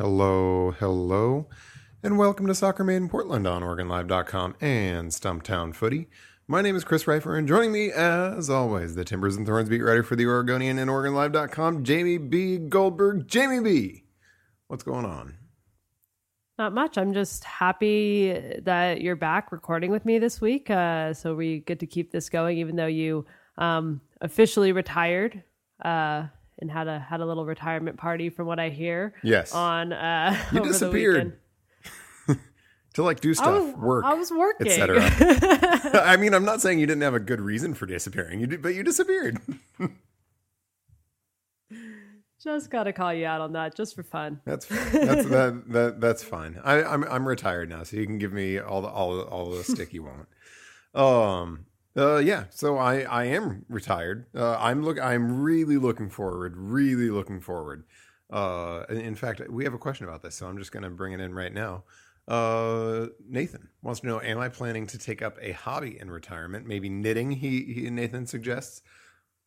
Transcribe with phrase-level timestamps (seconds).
[0.00, 1.46] Hello, hello,
[2.02, 6.08] and welcome to Soccer Made in Portland on OregonLive.com and Stumptown Footy.
[6.48, 9.82] My name is Chris Rifer, and joining me, as always, the Timbers and Thorns beat
[9.82, 12.56] writer for the Oregonian and OregonLive.com, Jamie B.
[12.56, 13.28] Goldberg.
[13.28, 14.04] Jamie B.,
[14.68, 15.34] what's going on?
[16.56, 16.96] Not much.
[16.96, 20.70] I'm just happy that you're back recording with me this week.
[20.70, 23.26] Uh, so we get to keep this going, even though you
[23.58, 25.44] um, officially retired.
[25.84, 26.28] Uh,
[26.60, 29.14] and had a had a little retirement party from what I hear.
[29.22, 29.52] Yes.
[29.54, 31.38] On uh You over disappeared.
[32.94, 34.66] to like do stuff, was- work, I was working.
[34.68, 35.00] etc.
[36.04, 38.62] I mean, I'm not saying you didn't have a good reason for disappearing, you did,
[38.62, 39.38] but you disappeared.
[42.42, 44.40] Just gotta call you out on that just for fun.
[44.46, 46.58] That's that's that, that that's fine.
[46.64, 49.62] I, I'm I'm retired now, so you can give me all the all all the
[49.62, 50.26] stick you want.
[50.94, 51.66] Um.
[51.96, 52.18] Uh.
[52.18, 52.44] Yeah.
[52.50, 54.26] So I I am retired.
[54.34, 54.56] Uh.
[54.58, 55.00] I'm look.
[55.00, 56.56] I'm really looking forward.
[56.56, 57.84] Really looking forward.
[58.30, 58.84] Uh.
[58.88, 61.20] in- fact, we have a question about this, so I'm just going to bring it
[61.20, 61.84] in right now.
[62.28, 63.06] Uh.
[63.28, 66.66] Nathan wants to know: Am I planning to take up a hobby in retirement?
[66.66, 67.32] Maybe knitting.
[67.32, 68.82] He, he Nathan suggests.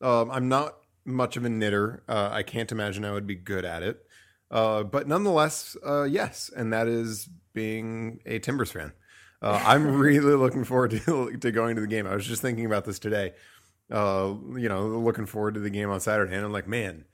[0.00, 2.02] Um, I'm not much of a knitter.
[2.08, 4.04] Uh, I can't imagine I would be good at it.
[4.50, 8.92] Uh, but nonetheless, uh, yes, and that is being a Timbers fan.
[9.44, 12.06] Uh, I'm really looking forward to, to going to the game.
[12.06, 13.34] I was just thinking about this today.
[13.90, 17.04] Uh, you know, looking forward to the game on Saturday, and I'm like, man,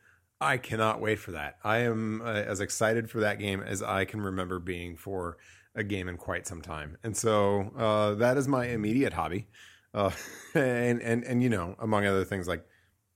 [0.41, 1.58] I cannot wait for that.
[1.64, 5.38] I am uh, as excited for that game as I can remember being for
[5.74, 9.48] a game in quite some time, and so uh, that is my immediate hobby.
[9.92, 10.12] Uh,
[10.54, 12.64] and and and you know, among other things like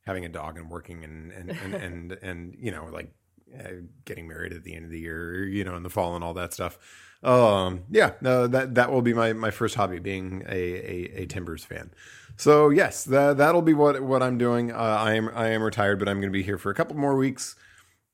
[0.05, 3.15] having a dog and working and and and and, and, you know like
[3.59, 3.71] uh,
[4.05, 6.35] getting married at the end of the year you know in the fall and all
[6.35, 6.79] that stuff
[7.25, 11.27] um yeah no that that will be my my first hobby being a a, a
[11.27, 11.91] timbers fan.
[12.37, 14.71] So yes that that'll be what what i'm doing.
[14.73, 16.97] Uh, i am i am retired but i'm going to be here for a couple
[16.97, 17.57] more weeks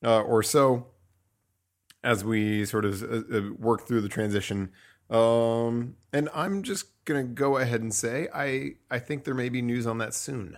[0.05, 0.87] uh, or so
[2.03, 4.71] as we sort of uh, uh, work through the transition.
[5.11, 9.49] Um and i'm just going to go ahead and say i i think there may
[9.49, 10.57] be news on that soon.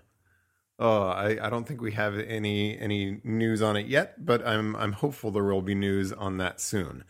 [0.79, 4.75] Uh, I, I don't think we have any any news on it yet, but I'm
[4.77, 7.05] I'm hopeful there will be news on that soon.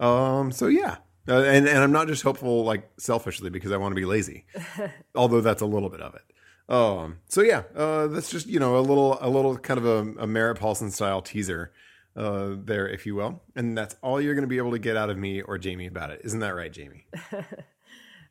[0.00, 0.96] Um, so yeah,
[1.28, 4.46] uh, and and I'm not just hopeful like selfishly because I want to be lazy,
[5.14, 6.72] although that's a little bit of it.
[6.72, 10.22] Um, so yeah, uh, that's just you know a little a little kind of a,
[10.22, 11.72] a Merritt Paulson style teaser
[12.16, 14.96] uh, there, if you will, and that's all you're going to be able to get
[14.96, 16.20] out of me or Jamie about it.
[16.24, 17.06] Isn't that right, Jamie?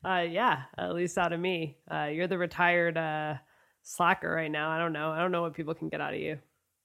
[0.05, 1.77] Uh, yeah, at least out of me.
[1.91, 3.33] Uh, you're the retired uh,
[3.81, 4.69] slacker right now.
[4.69, 5.11] I don't know.
[5.11, 6.39] I don't know what people can get out of you.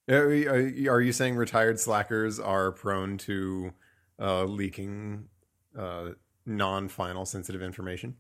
[0.08, 3.72] Are, are are you saying retired slackers are prone to
[4.22, 5.28] uh, leaking
[5.78, 6.10] uh,
[6.46, 8.16] non-final sensitive information?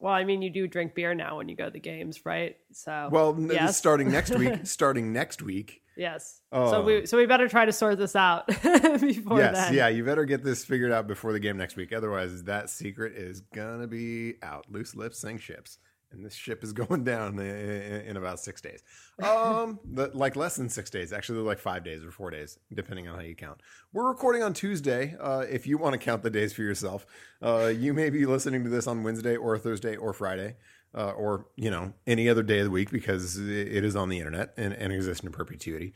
[0.00, 2.56] Well, I mean, you do drink beer now when you go to the games, right?
[2.72, 5.82] So, Well, yes, starting next week, starting next week.
[5.96, 6.40] yes.
[6.52, 6.70] Oh.
[6.70, 8.46] So we so we better try to sort this out
[9.00, 9.74] before yes, then.
[9.74, 11.92] yeah, you better get this figured out before the game next week.
[11.92, 14.66] Otherwise, that secret is gonna be out.
[14.70, 15.78] Loose lips sink ships,
[16.12, 18.82] and this ship is going down in, about six days.
[19.22, 23.08] Um, the, like less than six days, actually, like five days or four days, depending
[23.08, 23.60] on how you count.
[23.92, 25.16] We're recording on Tuesday.
[25.20, 27.06] Uh, if you want to count the days for yourself,
[27.42, 30.56] uh, you may be listening to this on Wednesday or Thursday or Friday.
[30.94, 34.16] Uh, or you know any other day of the week because it is on the
[34.16, 35.92] internet and, and exists in perpetuity.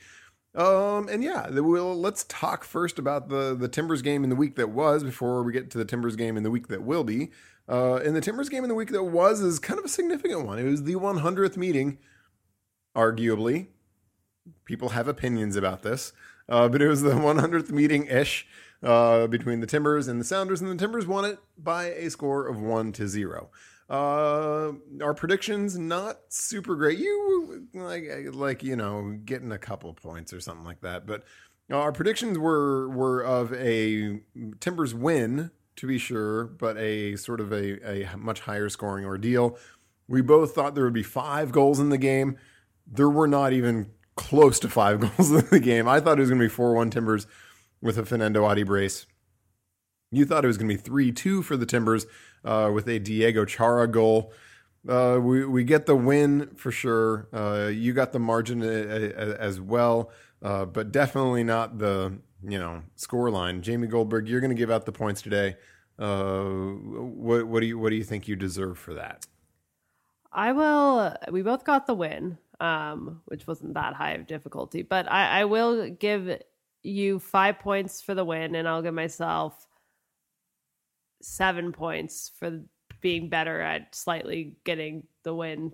[0.55, 4.56] Um, and yeah, we'll let's talk first about the the Timbers game in the week
[4.56, 7.31] that was before we get to the Timbers game in the week that will be.
[7.69, 10.44] Uh, and the Timbers game in the week that was is kind of a significant
[10.44, 10.59] one.
[10.59, 11.99] It was the 100th meeting,
[12.97, 13.69] arguably.
[14.64, 16.12] People have opinions about this,
[16.49, 18.47] uh, but it was the 100th meeting ish
[18.82, 22.49] uh, between the Timbers and the Sounders, and the Timbers won it by a score
[22.49, 23.50] of one to zero.
[23.88, 24.73] Uh,
[25.03, 26.99] our predictions not super great.
[26.99, 31.25] You like like you know getting a couple points or something like that, but
[31.70, 34.20] Our predictions were were of a
[34.61, 39.57] Timbers win, to be sure, but a sort of a, a much higher scoring ordeal.
[40.09, 42.37] We both thought there would be five goals in the game.
[42.87, 45.89] There were not even close to five goals in the game.
[45.89, 47.27] I thought it was going to be 4 1 Timbers
[47.81, 49.07] with a Fernando Adi brace.
[50.11, 52.07] You thought it was going to be 3 2 for the Timbers
[52.45, 54.33] uh, with a Diego Chara goal.
[54.89, 57.29] Uh, we, we get the win for sure.
[57.33, 60.11] Uh, you got the margin a, a, as well,
[60.43, 63.62] uh, but definitely not the you know score line.
[63.62, 65.56] Jamie Goldberg, you're going to give out the points today.
[65.99, 69.27] Uh, what, what do you what do you think you deserve for that?
[70.33, 71.15] I will.
[71.31, 75.44] We both got the win, um, which wasn't that high of difficulty, but I, I
[75.44, 76.41] will give
[76.83, 79.67] you five points for the win, and I'll give myself
[81.21, 82.61] seven points for
[83.00, 85.73] being better at slightly getting the win.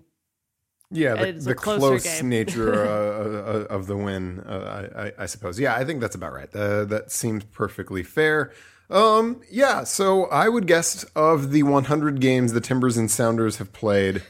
[0.91, 5.59] Yeah, the, the close nature uh, uh, of the win, uh, I, I, suppose.
[5.59, 6.53] Yeah, I think that's about right.
[6.53, 8.51] Uh, that seems perfectly fair.
[8.89, 13.71] Um, yeah, so I would guess of the 100 games the Timbers and Sounders have
[13.71, 14.23] played,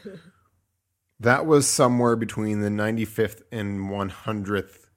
[1.18, 4.88] that was somewhere between the 95th and 100th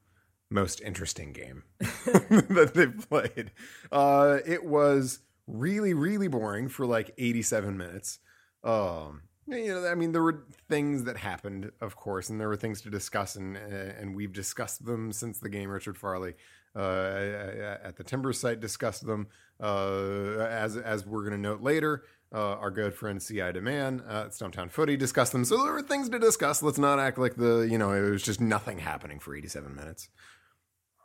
[0.49, 3.51] most interesting game that they've played.
[3.91, 8.19] Uh, it was really, really boring for like 87 minutes.
[8.63, 12.55] Um, you know, I mean, there were things that happened, of course, and there were
[12.55, 15.69] things to discuss, and and we've discussed them since the game.
[15.69, 16.35] Richard Farley
[16.75, 19.27] uh, at the Timber site discussed them,
[19.59, 22.03] uh, as as we're going to note later.
[22.33, 23.51] Uh, our good friend C.I.
[23.51, 25.45] Demand at Stumptown Footy discussed them.
[25.45, 26.63] So there were things to discuss.
[26.63, 30.09] Let's not act like the you know it was just nothing happening for 87 minutes.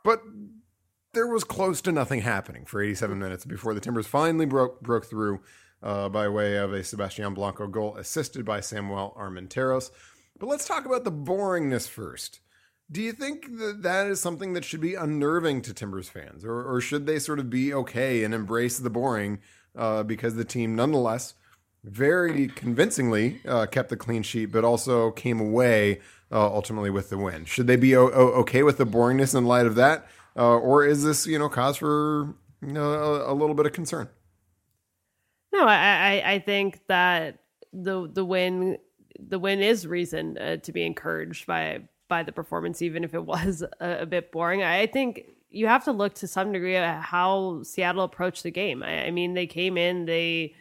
[0.03, 0.21] But
[1.13, 5.05] there was close to nothing happening for 87 minutes before the Timbers finally broke broke
[5.05, 5.41] through
[5.81, 9.91] uh, by way of a Sebastian Blanco goal assisted by Samuel Armenteros.
[10.37, 12.39] But let's talk about the boringness first.
[12.91, 16.63] Do you think that that is something that should be unnerving to Timbers fans, or,
[16.63, 19.39] or should they sort of be okay and embrace the boring
[19.75, 21.35] uh, because the team, nonetheless,
[21.83, 25.99] very convincingly uh, kept the clean sheet, but also came away
[26.31, 27.45] uh, ultimately with the win?
[27.45, 30.07] Should they be o- o- okay with the boringness in light of that?
[30.35, 33.73] uh, or is this you know cause for you know a, a little bit of
[33.73, 34.09] concern?
[35.51, 37.39] No, I, I, think that
[37.73, 38.77] the the win
[39.19, 43.25] the win is reason uh, to be encouraged by by the performance, even if it
[43.25, 44.63] was a, a, bit boring.
[44.63, 48.83] I think you have to look to some degree at how Seattle approached the game.
[48.83, 50.55] I, I mean, they came in, they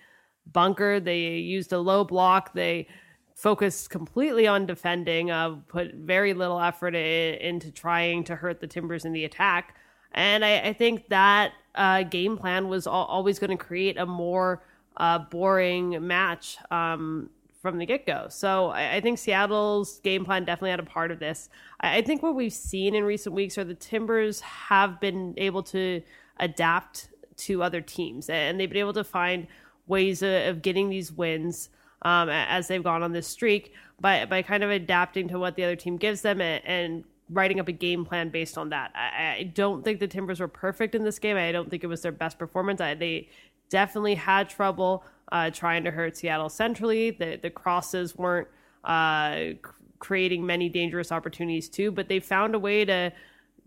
[0.46, 2.88] bunkered, they used a low block, they
[3.34, 8.66] focused completely on defending, uh, put very little effort in, into trying to hurt the
[8.66, 9.76] Timbers in the attack.
[10.12, 14.06] And I, I think that uh, game plan was al- always going to create a
[14.06, 14.64] more
[14.98, 17.30] uh, boring match um,
[17.62, 18.26] from the get go.
[18.28, 21.48] So I, I, think Seattle's game plan definitely had a part of this.
[21.80, 25.62] I, I think what we've seen in recent weeks are the Timbers have been able
[25.64, 26.02] to
[26.38, 29.46] adapt to other teams and they've been able to find
[29.86, 31.70] ways of, of getting these wins
[32.02, 35.64] um, as they've gone on this streak by by kind of adapting to what the
[35.64, 38.90] other team gives them and, and writing up a game plan based on that.
[38.94, 41.36] I, I, don't think the Timbers were perfect in this game.
[41.36, 42.80] I don't think it was their best performance.
[42.80, 43.28] I, they
[43.68, 47.10] definitely had trouble uh, trying to hurt Seattle centrally.
[47.10, 48.48] The the crosses weren't
[48.84, 49.54] uh,
[49.98, 53.12] creating many dangerous opportunities too, but they found a way to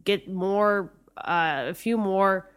[0.03, 2.50] get more uh, a few more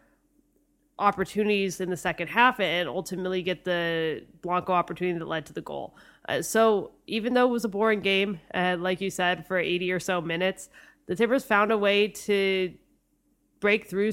[0.98, 5.60] opportunities in the second half and ultimately get the Blanco opportunity that led to the
[5.60, 5.96] goal.
[6.28, 9.90] Uh, so even though it was a boring game, uh, like you said, for 80
[9.90, 10.68] or so minutes,
[11.06, 12.72] the Timbers found a way to
[13.60, 14.12] break through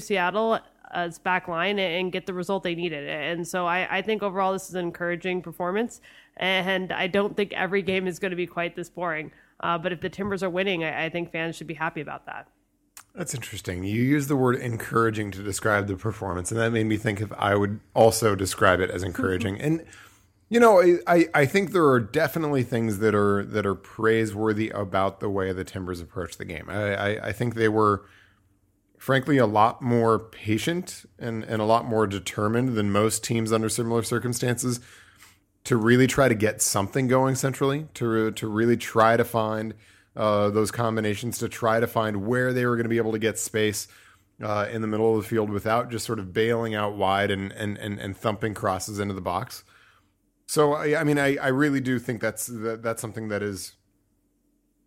[0.92, 3.08] Seattle's back line and get the result they needed.
[3.08, 6.00] And so I, I think overall this is an encouraging performance.
[6.36, 9.32] And I don't think every game is going to be quite this boring.
[9.60, 12.26] Uh, but if the Timbers are winning, I, I think fans should be happy about
[12.26, 12.48] that.
[13.14, 13.84] That's interesting.
[13.84, 17.30] You use the word encouraging to describe the performance, and that made me think if
[17.34, 19.60] I would also describe it as encouraging.
[19.60, 19.84] and
[20.48, 25.20] you know, I, I think there are definitely things that are that are praiseworthy about
[25.20, 26.68] the way the Timbers approached the game.
[26.68, 28.04] I, I, I think they were
[29.02, 33.68] frankly a lot more patient and, and a lot more determined than most teams under
[33.68, 34.78] similar circumstances
[35.64, 39.74] to really try to get something going centrally, to to really try to find
[40.14, 43.18] uh, those combinations to try to find where they were going to be able to
[43.18, 43.88] get space
[44.40, 47.50] uh, in the middle of the field without just sort of bailing out wide and
[47.54, 49.64] and and, and thumping crosses into the box.
[50.46, 53.72] So I, I mean, I, I really do think that's that, that's something that is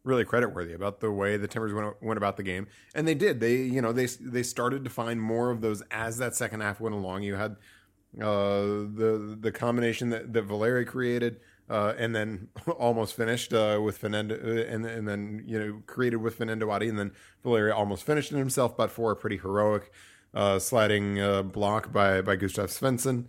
[0.06, 3.16] really credit worthy about the way the Timbers went, went about the game, and they
[3.16, 3.40] did.
[3.42, 6.80] They you know they they started to find more of those as that second half
[6.80, 7.24] went along.
[7.24, 7.58] You had
[8.22, 8.62] uh,
[8.96, 12.48] the the combination that that Valeri created uh, and then
[12.78, 16.88] almost finished uh, with Fernando, uh, and and then you know created with Fernando Adi,
[16.88, 17.12] and then
[17.44, 19.92] Valeri almost finished it himself, but for a pretty heroic
[20.34, 23.26] uh, sliding uh, block by by Gustav Svensson.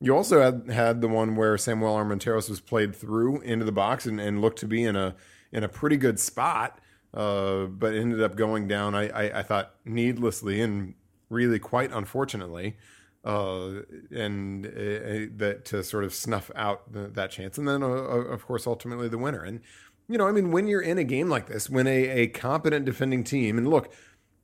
[0.00, 4.04] You also had had the one where Samuel Armenteros was played through into the box
[4.04, 5.14] and, and looked to be in a
[5.52, 6.78] in a pretty good spot,
[7.14, 8.94] uh, but ended up going down.
[8.94, 10.94] I, I, I thought needlessly and
[11.28, 12.76] really quite unfortunately
[13.24, 17.86] uh, and uh, that to sort of snuff out the, that chance, and then uh,
[17.86, 19.44] of course ultimately the winner.
[19.44, 19.60] And
[20.08, 22.84] you know, I mean, when you're in a game like this, when a, a competent
[22.84, 23.92] defending team, and look,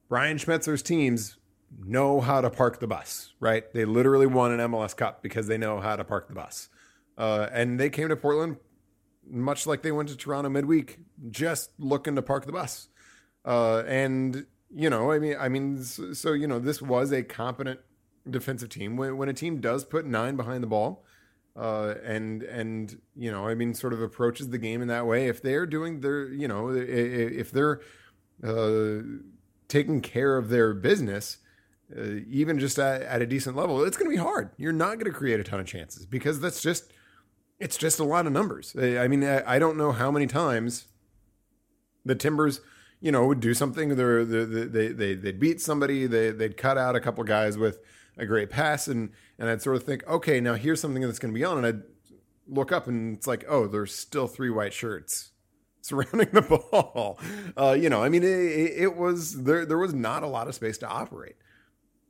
[0.09, 1.39] Brian Schmetzer's teams
[1.85, 3.71] know how to park the bus, right?
[3.73, 6.69] They literally won an MLS Cup because they know how to park the bus,
[7.17, 8.59] uh, and they came to Portland
[9.31, 10.99] much like they went to Toronto midweek,
[11.31, 12.89] just looking to park the bus.
[13.45, 17.23] Uh, and you know, I mean, I mean, so, so you know, this was a
[17.23, 17.81] competent
[18.29, 18.97] defensive team.
[18.97, 21.05] When, when a team does put nine behind the ball,
[21.57, 25.27] uh, and and you know, I mean, sort of approaches the game in that way.
[25.27, 27.81] If they're doing their, you know, if they're
[28.45, 29.03] uh,
[29.67, 31.39] taking care of their business,
[31.97, 34.51] uh, even just at, at, a decent level, it's going to be hard.
[34.57, 36.93] You're not going to create a ton of chances because that's just
[37.59, 38.75] it's just a lot of numbers.
[38.77, 40.87] I mean, I, don't know how many times
[42.05, 42.61] the Timbers
[43.01, 43.97] you know, would do something.
[43.97, 46.07] They're, they they they they'd beat somebody.
[46.07, 47.81] They they'd cut out a couple guys with
[48.17, 51.33] a great pass, and and I'd sort of think, okay, now here's something that's going
[51.33, 51.83] to be on, and I'd
[52.49, 55.31] look up, and it's like, oh, there's still three white shirts
[55.81, 57.19] surrounding the ball.
[57.57, 59.65] Uh, you know, I mean, it, it, was there.
[59.65, 61.37] There was not a lot of space to operate,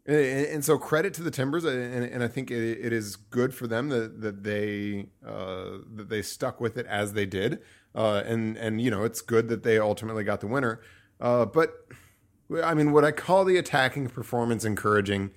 [0.08, 3.54] and, and so credit to the Timbers, and, and I think it, it is good
[3.54, 7.60] for them that that they uh, that they stuck with it as they did,
[7.94, 10.80] uh, and and you know, it's good that they ultimately got the winner.
[11.20, 11.86] Uh, but
[12.64, 15.30] I mean, what I call the attacking performance encouraging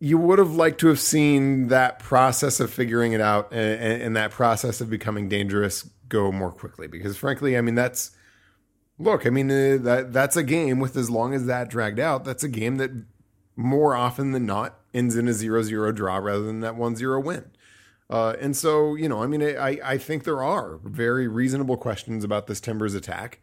[0.00, 4.16] you would have liked to have seen that process of figuring it out and, and,
[4.16, 8.10] that process of becoming dangerous go more quickly because frankly i mean that's
[8.98, 12.24] look i mean uh, that that's a game with as long as that dragged out
[12.24, 12.90] that's a game that
[13.56, 17.50] more often than not ends in a 0-0 draw rather than that 1-0 win
[18.10, 22.24] uh, and so you know i mean I, I think there are very reasonable questions
[22.24, 23.40] about this timbers attack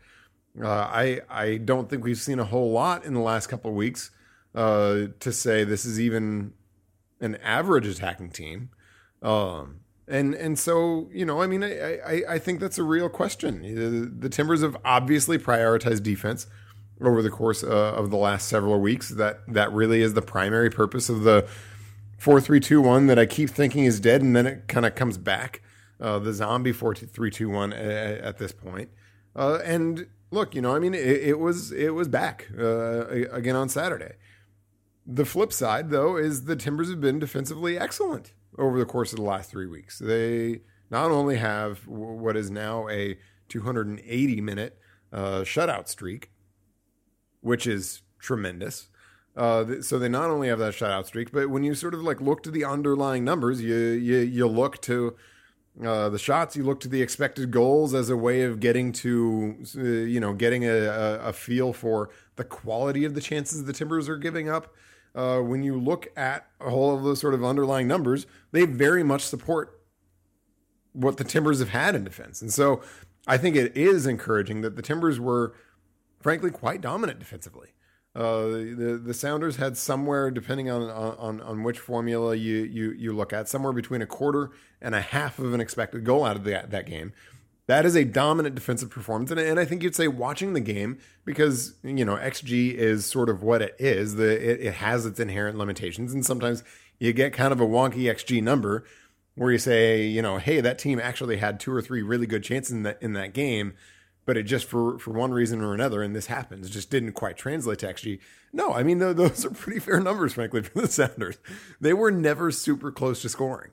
[0.62, 3.76] uh, i i don't think we've seen a whole lot in the last couple of
[3.76, 4.12] weeks
[4.54, 6.54] uh, to say this is even
[7.20, 8.70] an average attacking team.
[9.22, 9.82] Um,
[10.12, 13.62] and and so you know, I mean, I, I, I think that's a real question.
[13.62, 16.48] The, the, Timbers have obviously prioritized defense
[17.00, 19.10] over the course uh, of the last several weeks.
[19.10, 21.48] That that really is the primary purpose of the
[22.18, 24.96] four three two one that I keep thinking is dead, and then it kind of
[24.96, 25.62] comes back.
[26.00, 28.90] Uh, the zombie four three two one at, at this point.
[29.34, 33.56] Uh, and look, you know, I mean, it, it was it was back uh, again
[33.56, 34.16] on Saturday.
[35.06, 39.18] The flip side, though, is the Timbers have been defensively excellent over the course of
[39.18, 40.00] the last three weeks.
[40.00, 43.18] They not only have what is now a
[43.50, 44.78] 280 minute
[45.12, 46.32] uh, shutout streak,
[47.42, 48.88] which is tremendous.
[49.36, 52.20] Uh, so they not only have that shutout streak, but when you sort of like
[52.20, 55.16] look to the underlying numbers, you you, you look to
[55.86, 59.56] uh, the shots, you look to the expected goals as a way of getting to
[59.78, 63.72] uh, you know getting a, a, a feel for the quality of the chances the
[63.74, 64.74] Timbers are giving up
[65.16, 69.22] uh, when you look at all of those sort of underlying numbers, they very much
[69.22, 69.80] support
[70.94, 72.42] what the Timbers have had in defense.
[72.42, 72.82] And so
[73.28, 75.54] I think it is encouraging that the Timbers were,
[76.20, 77.70] frankly, quite dominant defensively.
[78.14, 83.14] Uh, the the Sounders had somewhere, depending on, on on which formula you you you
[83.14, 86.44] look at, somewhere between a quarter and a half of an expected goal out of
[86.44, 87.14] that that game.
[87.68, 90.98] That is a dominant defensive performance, and, and I think you'd say watching the game
[91.24, 94.16] because you know xG is sort of what it is.
[94.16, 96.66] The it, it has its inherent limitations, and sometimes
[97.02, 98.86] you get kind of a wonky xG number
[99.34, 102.44] where you say, you know, hey, that team actually had two or three really good
[102.44, 103.74] chances in that in that game,
[104.28, 107.38] but it just for for one reason or another, and this happens, just didn't quite
[107.38, 108.20] translate to xG.
[108.54, 111.40] No, I mean those are pretty fair numbers, frankly, for the Sounders.
[111.82, 113.72] They were never super close to scoring.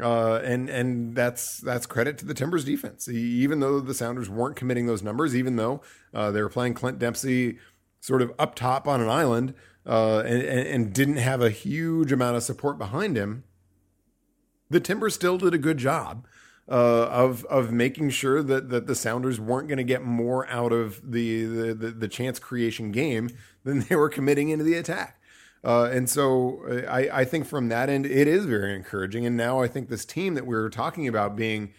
[0.00, 3.08] Uh, and and that's that's credit to the Timbers defense.
[3.08, 5.82] Even though the Sounders weren't committing those numbers, even though
[6.14, 7.58] uh, they were playing Clint Dempsey
[8.04, 9.54] sort of up top on an island
[9.86, 13.44] uh, and, and didn't have a huge amount of support behind him,
[14.68, 16.26] the Timbers still did a good job
[16.68, 20.70] uh, of of making sure that that the Sounders weren't going to get more out
[20.70, 23.30] of the, the the, the chance creation game
[23.64, 25.18] than they were committing into the attack.
[25.64, 29.24] Uh, and so I, I think from that end, it is very encouraging.
[29.24, 31.72] And now I think this team that we were talking about being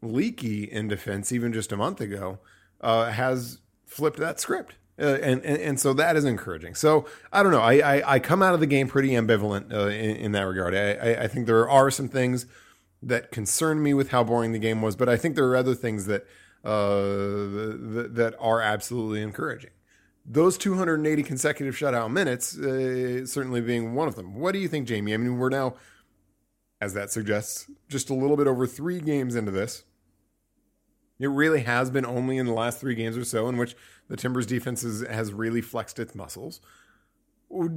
[0.00, 2.38] leaky in defense, even just a month ago,
[2.80, 4.76] uh, has flipped that script.
[4.96, 6.74] Uh, and, and, and so that is encouraging.
[6.74, 7.60] So I don't know.
[7.60, 10.74] I I, I come out of the game pretty ambivalent uh, in, in, that regard.
[10.74, 12.46] I, I, I think there are some things
[13.02, 15.74] that concern me with how boring the game was, but I think there are other
[15.74, 16.26] things that
[16.64, 19.70] uh, that, that are absolutely encouraging.
[20.24, 24.36] Those 280 consecutive shutout minutes, uh, certainly being one of them.
[24.36, 25.12] What do you think, Jamie?
[25.12, 25.74] I mean, we're now,
[26.80, 29.84] as that suggests, just a little bit over three games into this.
[31.18, 33.76] It really has been only in the last three games or so in which
[34.08, 36.60] the Timbers defense is, has really flexed its muscles.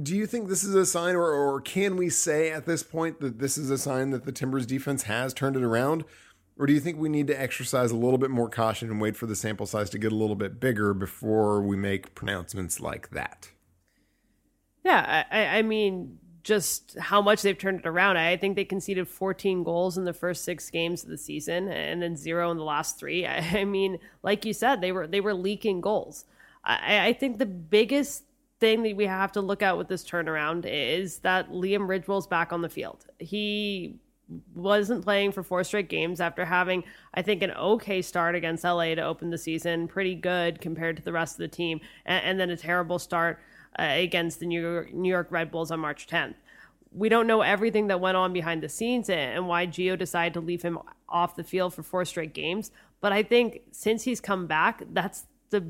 [0.02, 3.20] Do you think this is a sign, or, or can we say at this point
[3.20, 6.04] that this is a sign that the Timbers defense has turned it around?
[6.58, 9.16] Or do you think we need to exercise a little bit more caution and wait
[9.16, 13.10] for the sample size to get a little bit bigger before we make pronouncements like
[13.10, 13.50] that?
[14.84, 16.18] Yeah, I, I mean,
[16.48, 18.16] just how much they've turned it around.
[18.16, 22.00] I think they conceded 14 goals in the first six games of the season, and
[22.00, 23.26] then zero in the last three.
[23.26, 26.24] I, mean, like you said, they were they were leaking goals.
[26.64, 28.24] I, I think the biggest
[28.60, 32.50] thing that we have to look at with this turnaround is that Liam Ridgewell's back
[32.50, 33.04] on the field.
[33.18, 33.96] He
[34.54, 38.94] wasn't playing for four straight games after having, I think, an okay start against LA
[38.94, 42.40] to open the season, pretty good compared to the rest of the team, and, and
[42.40, 43.38] then a terrible start
[43.78, 46.34] uh, against the New York, New York Red Bulls on March 10th.
[46.92, 50.40] We don't know everything that went on behind the scenes and why Gio decided to
[50.40, 52.70] leave him off the field for four straight games.
[53.00, 55.60] But I think since he's come back, that's the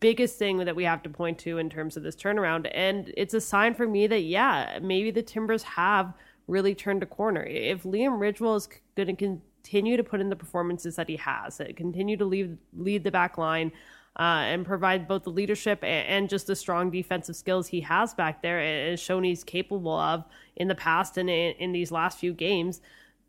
[0.00, 2.70] biggest thing that we have to point to in terms of this turnaround.
[2.72, 6.14] And it's a sign for me that, yeah, maybe the Timbers have–
[6.48, 7.44] really turned a corner.
[7.44, 11.60] If Liam Ridgewell is going to continue to put in the performances that he has,
[11.60, 13.70] uh, continue to lead lead the back line,
[14.18, 18.42] uh, and provide both the leadership and, just the strong defensive skills he has back
[18.42, 20.24] there and shown he's capable of
[20.56, 22.80] in the past and in, in these last few games.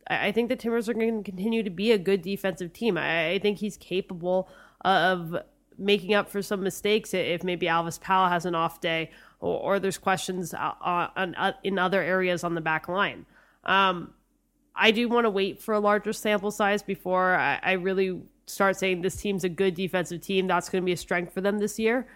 [0.08, 2.98] I, think the Timbers are going to continue to be a good defensive team.
[2.98, 4.50] I, I think he's capable
[4.81, 5.36] of
[5.77, 9.79] making up for some mistakes if maybe Alvas Powell has an off day or, or
[9.79, 13.27] there's questions uh, on, uh, in other areas on the back line.
[13.63, 14.13] Um,
[14.75, 18.77] I do want to wait for a larger sample size before I, I really start
[18.77, 20.48] saying this team's a good defensive team.
[20.48, 22.08] That's going to be a strength for them this year.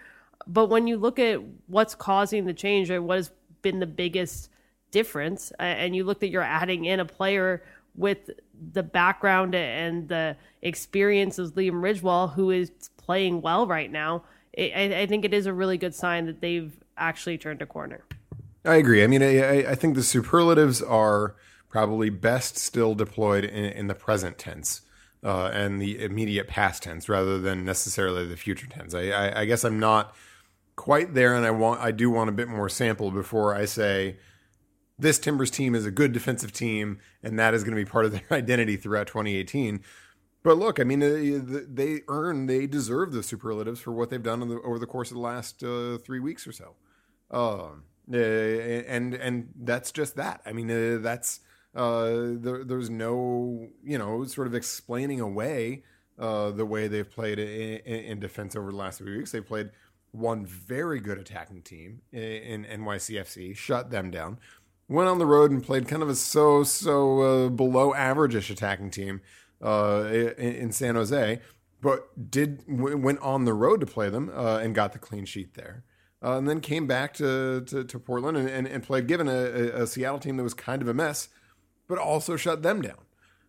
[0.46, 3.30] But when you look at what's causing the change or what has
[3.62, 4.50] been the biggest
[4.90, 7.62] difference, and you look that you're adding in a player
[7.96, 8.30] with
[8.72, 14.24] the background and the experience of Liam Ridgewell, who is playing well right now,
[14.58, 18.04] I, I think it is a really good sign that they've actually turned a corner.
[18.64, 19.04] I agree.
[19.04, 21.36] I mean, I, I think the superlatives are
[21.68, 24.82] probably best still deployed in, in the present tense
[25.24, 28.94] uh, and the immediate past tense rather than necessarily the future tense.
[28.94, 30.14] I, I, I guess I'm not
[30.76, 34.18] quite there, and I want I do want a bit more sample before I say
[34.98, 38.04] this Timbers team is a good defensive team, and that is going to be part
[38.04, 39.82] of their identity throughout 2018.
[40.42, 44.40] But look, I mean, uh, they earn, they deserve the superlatives for what they've done
[44.40, 46.74] the, over the course of the last uh, three weeks or so.
[47.30, 50.42] Um, uh, and and that's just that.
[50.44, 51.40] I mean, uh, that's
[51.74, 55.82] uh, there, there's no you know sort of explaining away
[56.18, 59.32] uh, the way they've played in, in, defense over the last three weeks.
[59.32, 59.70] They played
[60.12, 64.38] one very good attacking team in, in NYCFC, shut them down.
[64.88, 69.22] Went on the road and played kind of a so so below averageish attacking team
[69.62, 70.04] uh,
[70.36, 71.40] in San Jose,
[71.80, 75.54] but did went on the road to play them uh, and got the clean sheet
[75.54, 75.84] there.
[76.22, 79.82] Uh, and then came back to, to, to Portland and, and, and, played given a,
[79.82, 81.28] a, Seattle team that was kind of a mess,
[81.88, 82.98] but also shut them down.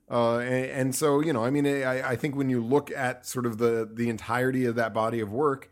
[0.09, 3.25] Uh, and, and, so, you know, I mean, I, I think when you look at
[3.25, 5.71] sort of the, the entirety of that body of work,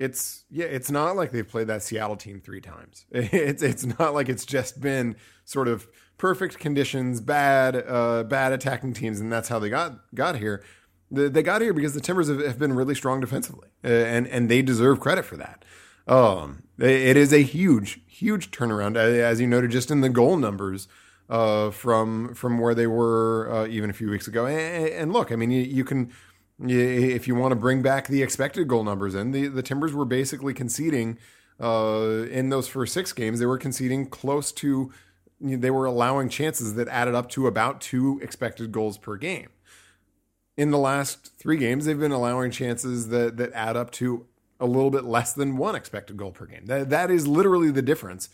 [0.00, 3.04] it's yeah, it's not like they've played that Seattle team three times.
[3.12, 8.94] It's it's not like it's just been sort of perfect conditions, bad uh, bad attacking
[8.94, 10.64] teams, and that's how they got got here.
[11.10, 14.48] They got here because the Timbers have, have been really strong defensively, uh, and and
[14.48, 15.64] they deserve credit for that.
[16.06, 20.88] Um, it is a huge huge turnaround, as you noted, just in the goal numbers.
[21.30, 25.30] Uh, from from where they were uh, even a few weeks ago, and, and look,
[25.30, 26.10] I mean, you, you can
[26.68, 30.04] if you want to bring back the expected goal numbers in, the, the Timbers were
[30.04, 31.18] basically conceding
[31.60, 34.92] uh, in those first six games, they were conceding close to,
[35.40, 39.48] they were allowing chances that added up to about two expected goals per game.
[40.56, 44.26] In the last three games, they've been allowing chances that, that add up to
[44.58, 46.66] a little bit less than one expected goal per game.
[46.66, 48.28] That, that is literally the difference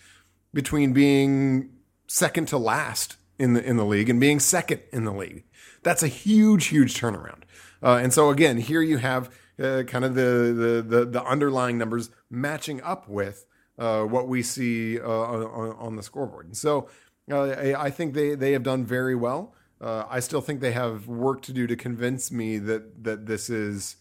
[0.52, 1.70] between being
[2.06, 5.44] second to last in the in the league and being second in the league.
[5.82, 7.42] That's a huge, huge turnaround.
[7.82, 9.30] Uh, and so again, here you have
[9.62, 13.46] uh, kind of the, the, the the underlying numbers matching up with
[13.78, 16.46] uh, what we see uh, on, on, the scoreboard.
[16.46, 16.88] And so
[17.30, 19.54] uh, I, I, think they they have done very well.
[19.80, 23.50] Uh, I still think they have work to do to convince me that that this
[23.50, 23.96] is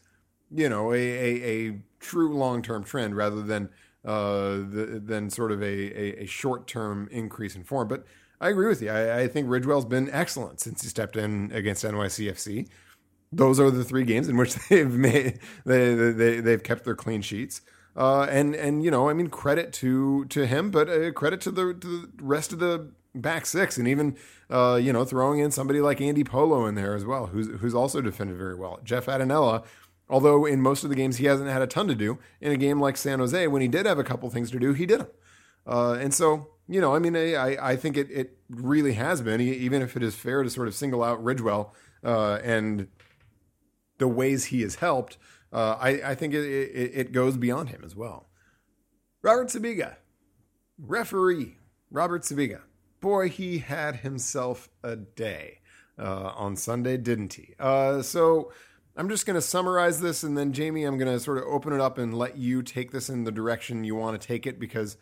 [0.52, 3.70] you know a a, a true long term trend rather than
[4.06, 7.88] the, than sort of a, a, a short term increase in form.
[7.88, 8.06] But
[8.40, 8.90] I agree with you.
[8.90, 12.68] I, I think Ridgewell's been excellent since he stepped in against NYCFC.
[13.32, 17.22] Those are the three games in which they've made they, they they've kept their clean
[17.22, 17.62] sheets.
[17.96, 21.52] Uh, and and you know, I mean, credit to to him, but uh, credit to
[21.52, 24.18] the to the rest of the back six, and even
[24.50, 27.74] uh, you know throwing in somebody like Andy Polo in there as well, who's who's
[27.74, 28.80] also defended very well.
[28.84, 29.64] Jeff Attinella,
[30.10, 32.58] although in most of the games he hasn't had a ton to do, in a
[32.58, 35.02] game like San Jose, when he did have a couple things to do, he did
[35.02, 35.08] them.
[35.68, 39.40] Uh, and so you know, I mean, I I think it it really has been,
[39.42, 41.72] even if it is fair to sort of single out Ridgewell
[42.04, 42.88] uh, and
[43.98, 45.18] the ways he has helped.
[45.54, 48.28] Uh, I, I think it, it, it goes beyond him as well.
[49.22, 49.96] Robert Sibiga,
[50.78, 51.56] referee
[51.90, 52.62] Robert Sibiga.
[53.00, 55.60] Boy, he had himself a day
[55.98, 57.54] uh, on Sunday, didn't he?
[57.60, 58.52] Uh, so
[58.98, 61.74] I'm just going to summarize this, and then Jamie, I'm going to sort of open
[61.74, 64.60] it up and let you take this in the direction you want to take it
[64.60, 64.98] because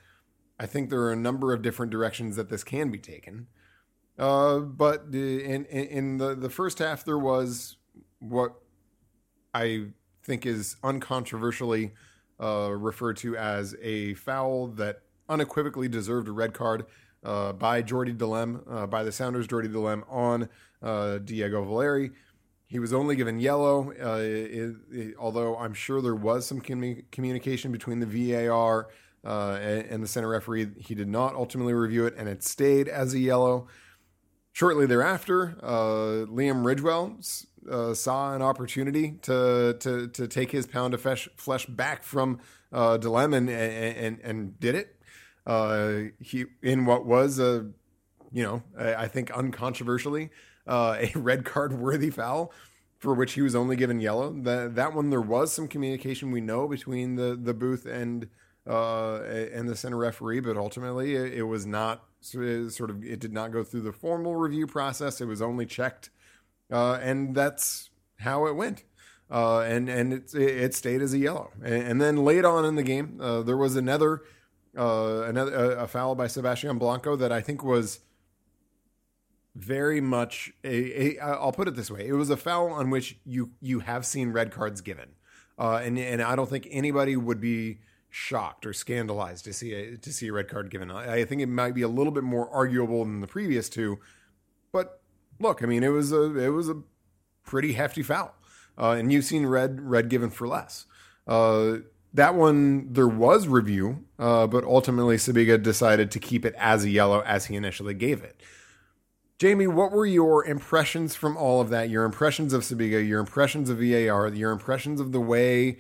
[0.60, 3.48] I think there are a number of different directions that this can be taken.
[4.18, 7.78] Uh, but in, in, in the the first half, there was
[8.20, 8.54] what
[9.54, 9.88] I
[10.24, 11.92] think is uncontroversially
[12.42, 16.86] uh, referred to as a foul that unequivocally deserved a red card
[17.24, 20.50] uh, by Jordy Delem, uh, by the Sounders' Jordy Delem on
[20.82, 22.12] uh, Diego Valeri.
[22.74, 27.04] He was only given yellow, uh, it, it, although I'm sure there was some commu-
[27.12, 28.88] communication between the VAR
[29.24, 30.72] uh, and, and, the center referee.
[30.80, 33.68] He did not ultimately review it, and it stayed as a yellow.
[34.54, 41.02] Shortly thereafter, Liam Ridgewell uh, saw an opportunity to to to take his pound of
[41.02, 42.40] flesh, flesh back from
[42.72, 44.96] uh, and, and and did it.
[45.46, 47.70] Uh, he in what was a
[48.32, 50.32] you know I, I think uncontroversially
[50.68, 52.52] uh, a red card worthy foul
[52.98, 54.32] for which he was only given yellow.
[54.32, 58.30] That that one there was some communication we know between the the booth and
[58.68, 63.34] uh, and the center referee, but ultimately it, it was not sort of it did
[63.34, 65.20] not go through the formal review process.
[65.20, 66.10] It was only checked
[66.72, 68.84] uh, and that's how it went.
[69.32, 71.52] Uh, and and it, it stayed as a yellow.
[71.64, 74.22] And, and then late on in the game, uh, there was another
[74.78, 78.00] uh, another a foul by Sebastian Blanco that I think was
[79.56, 81.20] very much a, a.
[81.20, 84.32] I'll put it this way: it was a foul on which you you have seen
[84.32, 85.10] red cards given,
[85.60, 89.98] uh, and and I don't think anybody would be shocked or scandalized to see a
[89.98, 90.92] to see a red card given.
[90.92, 94.00] I, think it might be a little bit more arguable than the previous two,
[94.72, 95.02] but
[95.40, 96.82] look, I mean, it was a it was a
[97.44, 98.36] pretty hefty foul,
[98.78, 100.86] uh, and you've seen red red given for less.
[101.28, 101.78] Uh,
[102.14, 106.90] that one there was review, uh, but ultimately Sibiga decided to keep it as a
[106.90, 108.42] yellow as he initially gave it.
[109.40, 111.90] Jamie, what were your impressions from all of that?
[111.90, 115.80] Your impressions of Sibiga, your impressions of VAR, your impressions of the way.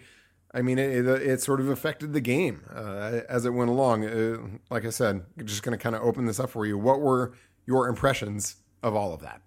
[0.53, 4.05] I mean, it, it, it sort of affected the game uh, as it went along.
[4.05, 4.37] Uh,
[4.69, 6.77] like I said, just going to kind of open this up for you.
[6.77, 7.33] What were
[7.65, 9.41] your impressions of all of that?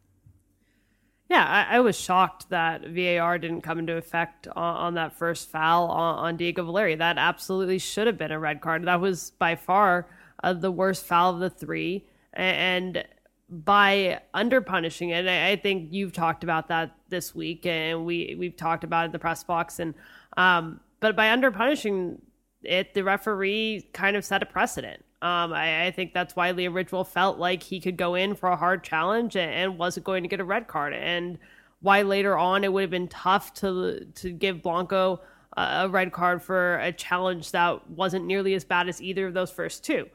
[1.29, 5.51] Yeah, I, I, was shocked that VAR didn't come into effect on, on that first
[5.51, 6.95] foul on, on, Diego Valeri.
[6.95, 8.85] That absolutely should have been a red card.
[8.85, 10.09] That was by far
[10.45, 12.07] uh, the worst foul of the three.
[12.33, 13.05] And
[13.49, 18.35] by under punishing it, I, I, think you've talked about that this week, and we
[18.39, 19.79] we've talked about it in the press box.
[19.79, 19.95] And
[20.37, 22.21] um, but by under punishing
[22.63, 25.05] it, the referee kind of set a precedent.
[25.23, 28.51] Um, I, I, think that's why Liam Ridgewell felt like he could go in for
[28.51, 31.39] a hard challenge and, and, wasn't going to get a red card, and
[31.81, 35.21] why later on it would have been tough to to give Blanco
[35.57, 39.51] a red card for a challenge that wasn't nearly as bad as either of those
[39.51, 40.07] first two.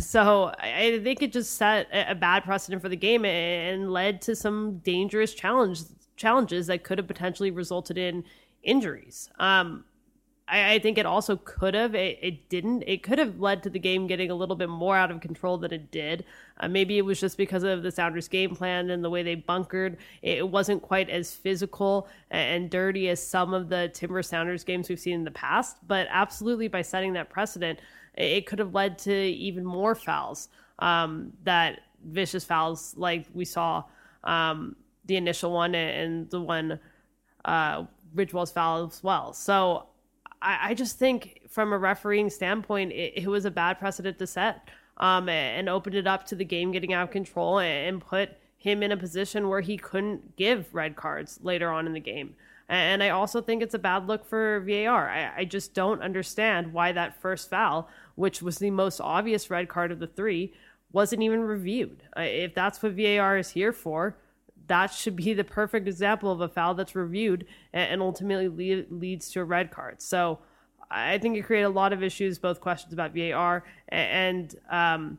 [0.00, 4.34] So I think it just set a bad precedent for the game and led to
[4.34, 5.80] some dangerous challenge
[6.16, 8.24] challenges that could have potentially resulted in
[8.62, 9.30] injuries.
[9.38, 9.84] Um,
[10.48, 11.94] I, I think it also could have.
[11.94, 12.84] It, it, didn't.
[12.86, 15.58] It could have led to the game getting a little bit more out of control
[15.58, 16.24] than it did.
[16.58, 19.34] Uh, maybe it was just because of the Sounders' game plan and the way they
[19.34, 19.98] bunkered.
[20.22, 25.00] It wasn't quite as physical and dirty as some of the Timber Sounders games we've
[25.00, 25.76] seen in the past.
[25.86, 27.80] But absolutely, by setting that precedent,
[28.16, 30.48] it could have led to even more fouls.
[30.78, 33.84] Um, that vicious fouls like we saw
[34.24, 34.76] um,
[35.06, 36.78] the initial one and the one
[37.44, 39.32] uh, Ridgewell's foul as well.
[39.32, 39.86] So
[40.42, 44.26] I, I just think from a refereeing standpoint, it, it was a bad precedent to
[44.26, 48.30] set um, and opened it up to the game getting out of control and put
[48.56, 52.34] him in a position where he couldn't give red cards later on in the game.
[52.68, 55.08] And I also think it's a bad look for VAR.
[55.08, 59.68] I, I, just don't understand why that first foul, which was the most obvious red
[59.68, 60.52] card of the three,
[60.92, 62.02] wasn't even reviewed.
[62.16, 64.16] If that's what VAR is here for,
[64.66, 69.30] that should be the perfect example of a foul that's reviewed and ultimately lead, leads
[69.30, 70.02] to a red card.
[70.02, 70.40] So
[70.90, 75.18] I think it created a lot of issues, both questions about VAR and um,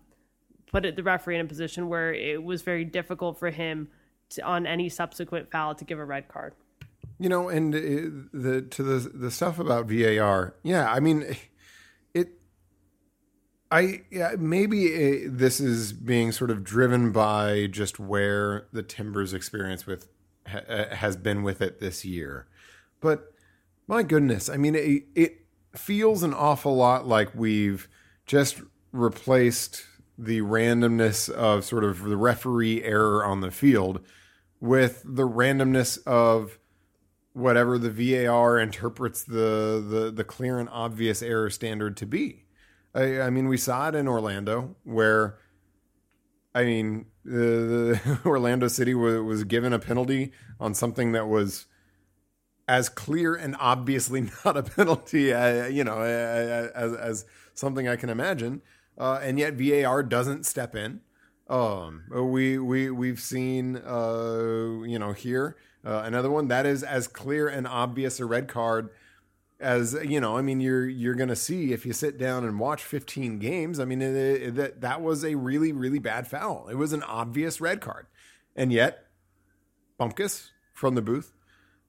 [0.72, 3.90] put the referee in a position where it was very difficult for him
[4.32, 6.54] to, on any subsequent foul to give a red card.
[7.20, 7.80] You know, and uh,
[8.34, 11.36] the to the the stuff about VAR, yeah, I mean.
[13.72, 19.34] I yeah, maybe uh, this is being sort of driven by just where the Timbers'
[19.34, 20.08] experience with
[20.48, 22.48] ha, uh, has been with it this year,
[23.02, 23.34] but
[23.88, 27.88] my goodness, I mean, it, it feels an awful lot like we've
[28.26, 29.86] just replaced
[30.18, 34.02] the randomness of sort of the referee error on the field
[34.60, 36.58] with the randomness of
[37.34, 42.47] whatever the VAR interprets the the, the clear and obvious error standard to be.
[42.98, 45.38] I, I mean, we saw it in Orlando where,
[46.56, 51.68] I mean, the, the Orlando City was, was given a penalty on something that was
[52.68, 57.96] as clear and obviously not a penalty, uh, you know, uh, as, as something I
[57.96, 58.62] can imagine,
[58.98, 61.02] uh, and yet VAR doesn't step in.
[61.50, 65.56] Um, we we we've seen, uh, you know, here
[65.86, 68.90] uh, another one that is as clear and obvious a red card
[69.60, 70.38] as you know.
[70.38, 73.80] I mean, you're you're gonna see if you sit down and watch 15 games.
[73.80, 76.68] I mean, it, it, that that was a really really bad foul.
[76.70, 78.08] It was an obvious red card,
[78.56, 79.06] and yet,
[80.00, 81.34] Bumkus from the booth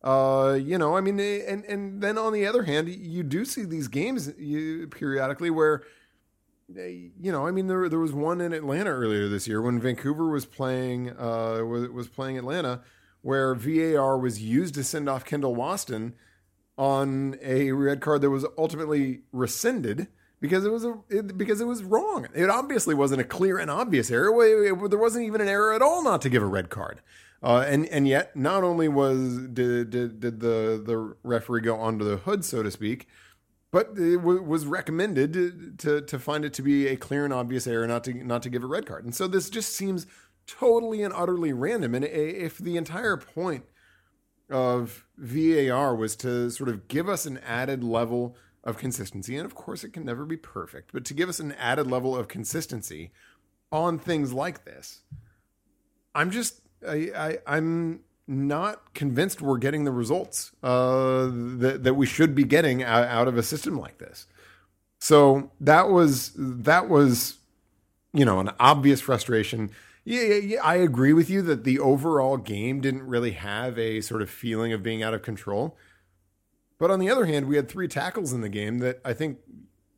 [0.02, 3.64] uh, you know, I mean, and and then on the other hand, you do see
[3.64, 5.82] these games you, periodically where,
[6.68, 10.28] you know, I mean, there there was one in Atlanta earlier this year when Vancouver
[10.28, 12.82] was playing uh was, was playing Atlanta,
[13.22, 16.12] where VAR was used to send off Kendall Waston
[16.78, 20.06] on a red card that was ultimately rescinded
[20.40, 22.28] because it was a it, because it was wrong.
[22.34, 24.30] It obviously wasn't a clear and obvious error.
[24.44, 27.00] It, it, there wasn't even an error at all not to give a red card.
[27.42, 32.04] Uh, and and yet, not only was did, did did the the referee go under
[32.04, 33.06] the hood, so to speak,
[33.70, 37.32] but it w- was recommended to, to, to find it to be a clear and
[37.32, 39.04] obvious error not to not to give a red card.
[39.04, 40.06] And so this just seems
[40.46, 41.94] totally and utterly random.
[41.94, 43.64] And if the entire point
[44.50, 49.54] of VAR was to sort of give us an added level of consistency, and of
[49.54, 53.10] course it can never be perfect, but to give us an added level of consistency
[53.70, 55.02] on things like this,
[56.14, 62.06] I'm just I, I am not convinced we're getting the results uh, that that we
[62.06, 64.26] should be getting out, out of a system like this.
[64.98, 67.38] So that was that was
[68.12, 69.70] you know an obvious frustration.
[70.08, 74.22] Yeah, yeah, I agree with you that the overall game didn't really have a sort
[74.22, 75.76] of feeling of being out of control.
[76.78, 79.40] But on the other hand, we had three tackles in the game that I think,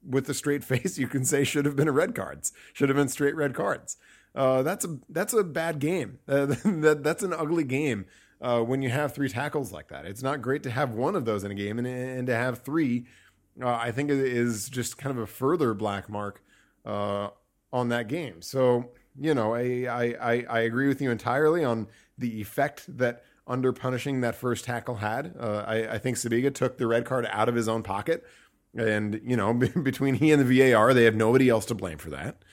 [0.05, 2.97] with a straight face, you can say should have been a red cards, should have
[2.97, 3.99] been straight red cards.
[4.35, 6.19] Uh, that's a that's a bad game.
[6.29, 8.05] Uh, that that's an ugly game
[8.41, 10.07] uh, when you have three tackles like that.
[10.07, 12.63] It's not great to have one of those in a game, and and to have
[12.63, 13.07] three,
[13.63, 16.43] uh, I think is just kind of a further black mark
[16.85, 17.29] uh,
[17.73, 18.43] on that game.
[18.43, 23.73] So you know, I, I I agree with you entirely on the effect that under
[23.73, 25.35] punishing that first tackle had.
[25.39, 28.25] Uh, I, I think Sibiga took the red card out of his own pocket.
[28.77, 32.11] And, you know, between he and the VAR, they have nobody else to blame for
[32.11, 32.45] that.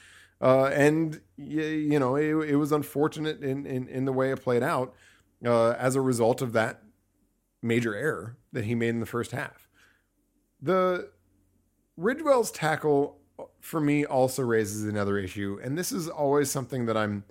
[0.42, 4.42] Uh, and you, you know, it, it, was unfortunate in, in, in the way it
[4.42, 4.94] played out
[5.46, 6.84] uh, as a result of that
[7.62, 9.68] major error that he made in the first half.
[10.62, 11.10] The
[11.96, 13.20] Ridgewell's tackle
[13.68, 17.26] for me also raises another issue, and this is always something that I'm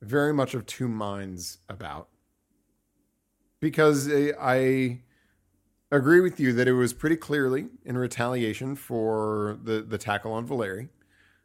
[0.00, 2.08] very much of two minds about
[3.60, 5.02] because I
[5.92, 10.46] agree with you that it was pretty clearly in retaliation for the the tackle on
[10.46, 10.88] Valeri.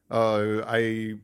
[0.10, 1.15] Uh, I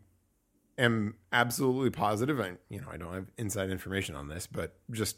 [0.77, 2.41] am absolutely positive.
[2.41, 5.17] I, you know, I don't have inside information on this, but just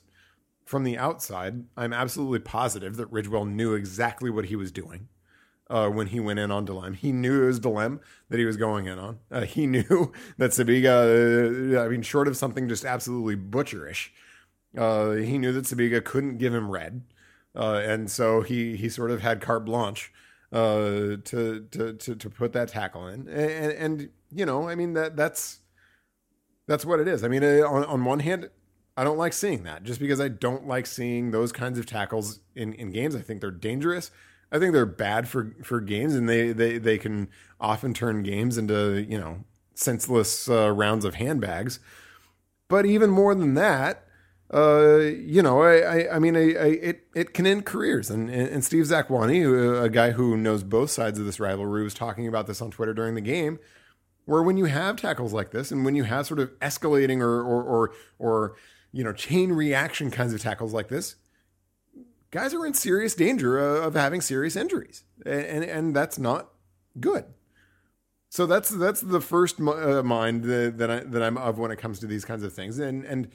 [0.64, 5.08] from the outside, I'm absolutely positive that Ridgewell knew exactly what he was doing
[5.70, 6.96] uh, when he went in on Delem.
[6.96, 9.20] He knew it was Delem that he was going in on.
[9.32, 14.10] Uh, he knew that Sibiga, uh, I mean, short of something just absolutely butcherish,
[14.78, 17.04] uh, he knew that Sibiga couldn't give him red.
[17.56, 20.12] Uh, and so he, he sort of had carte blanche
[20.52, 24.94] uh, to, to to to put that tackle in, and, and you know, I mean
[24.94, 25.60] that that's
[26.68, 27.24] that's what it is.
[27.24, 28.50] I mean, on on one hand,
[28.98, 32.40] I don't like seeing that just because I don't like seeing those kinds of tackles
[32.56, 33.16] in in games.
[33.16, 34.12] I think they're dangerous.
[34.52, 38.58] I think they're bad for for games, and they they they can often turn games
[38.58, 39.44] into you know
[39.76, 41.80] senseless uh, rounds of handbags.
[42.68, 44.06] But even more than that,
[44.54, 48.10] uh, you know, I, I, I mean, I, I, it, it can end careers.
[48.10, 52.28] And, and Steve Zakuani, a guy who knows both sides of this rivalry, was talking
[52.28, 53.60] about this on Twitter during the game.
[54.26, 57.42] Where when you have tackles like this, and when you have sort of escalating or,
[57.42, 58.56] or, or, or
[58.92, 61.16] you know, chain reaction kinds of tackles like this,
[62.32, 66.50] guys are in serious danger of having serious injuries, and and that's not
[67.00, 67.26] good.
[68.30, 72.00] So that's that's the first uh, mind that, I that I'm of when it comes
[72.00, 73.30] to these kinds of things, and and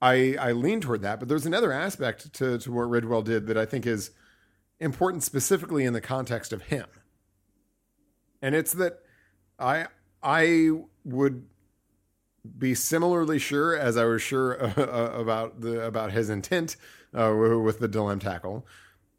[0.00, 1.18] I I lean toward that.
[1.18, 4.10] But there's another aspect to to what Ridgewell did that I think is
[4.80, 6.86] important specifically in the context of him,
[8.40, 9.00] and it's that
[9.58, 9.88] I
[10.22, 10.70] I
[11.04, 11.46] would
[12.58, 16.76] be similarly sure as I was sure about the about his intent
[17.14, 18.66] uh, with the Dilem tackle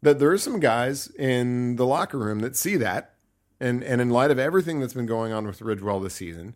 [0.02, 3.14] that there are some guys in the locker room that see that
[3.60, 6.54] and and in light of everything that's been going on with Ridgewell this season,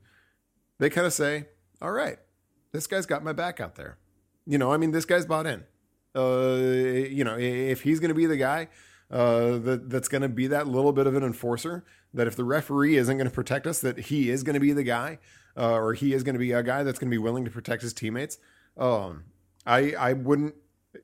[0.79, 1.47] they kind of say,
[1.81, 2.19] "All right,
[2.73, 3.99] this guy's got my back out there."
[4.47, 5.65] You know, I mean, this guy's bought in.
[6.15, 6.57] Uh,
[7.09, 8.69] you know, if he's going to be the guy
[9.11, 12.45] uh, that that's going to be that little bit of an enforcer, that if the
[12.45, 15.19] referee isn't going to protect us, that he is going to be the guy,
[15.57, 17.51] uh, or he is going to be a guy that's going to be willing to
[17.51, 18.39] protect his teammates.
[18.77, 19.25] Um,
[19.67, 20.55] I I wouldn't.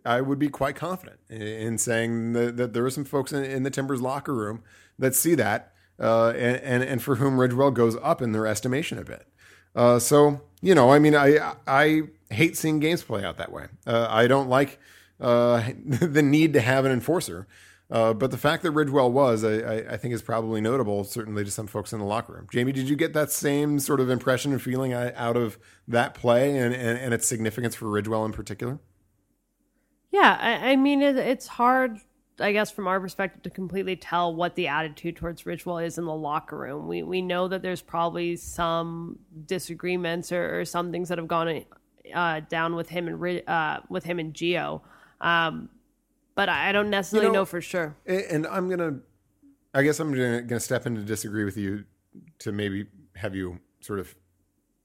[0.05, 3.63] I would be quite confident in saying that, that there are some folks in, in
[3.63, 4.63] the Timbers locker room
[4.99, 8.99] that see that uh, and, and, and for whom Ridgewell goes up in their estimation
[8.99, 9.27] a bit.
[9.75, 13.67] Uh, so you know, I mean, I I hate seeing games play out that way.
[13.87, 14.79] Uh, I don't like
[15.21, 17.47] uh, the need to have an enforcer.
[17.89, 21.53] Uh, but the fact that Ridgewell was, I, I, think, is probably notable, certainly to
[21.53, 22.49] some folks in the locker room.
[22.51, 26.59] Jamie, did you get that same sort of impression and feeling out of that play
[26.59, 28.81] and, and, and its significance for Ridgewell in particular?
[30.17, 32.01] Yeah, I, I mean, it, it's hard
[32.39, 36.05] I guess from our perspective to completely tell what the attitude towards Ridgewell is in
[36.05, 36.87] the locker room.
[36.87, 41.65] We we know that there's probably some disagreements or, or some things that have gone
[42.15, 44.83] uh, down with him and uh, with him and Gio,
[45.21, 45.71] um,
[46.35, 47.97] but I don't necessarily you know, know, for sure.
[48.07, 48.99] And I'm gonna,
[49.73, 51.85] I guess I'm gonna, gonna step in to disagree with you
[52.41, 54.15] to maybe have you sort of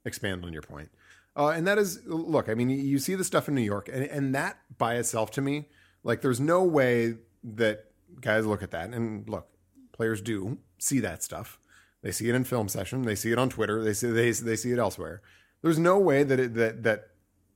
[0.05, 0.89] expand on your point.
[1.35, 4.03] Uh, and that is, look, I mean, you see the stuff in New York, and,
[4.03, 5.69] and that by itself to me,
[6.03, 7.85] like, there's no way that
[8.19, 9.47] guys look at that and look,
[9.93, 11.59] players do see that stuff.
[12.01, 13.03] They see it in film session.
[13.03, 13.83] They see it on Twitter.
[13.83, 15.21] They see they they see it elsewhere.
[15.61, 17.09] There's no way that it, that that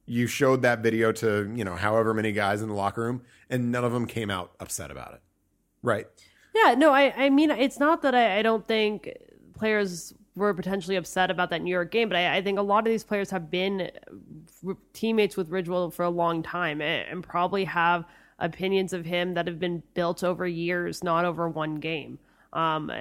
[0.05, 3.71] you showed that video to you know however many guys in the locker room and
[3.71, 5.21] none of them came out upset about it,
[5.81, 6.05] right?
[6.53, 9.11] Yeah, no, I I mean it's not that I, I don't think
[9.57, 12.79] players were potentially upset about that New York game, but I, I think a lot
[12.79, 13.89] of these players have been
[14.93, 18.05] teammates with Ridgewell for a long time and, and probably have
[18.39, 22.19] opinions of him that have been built over years, not over one game.
[22.51, 22.91] Um,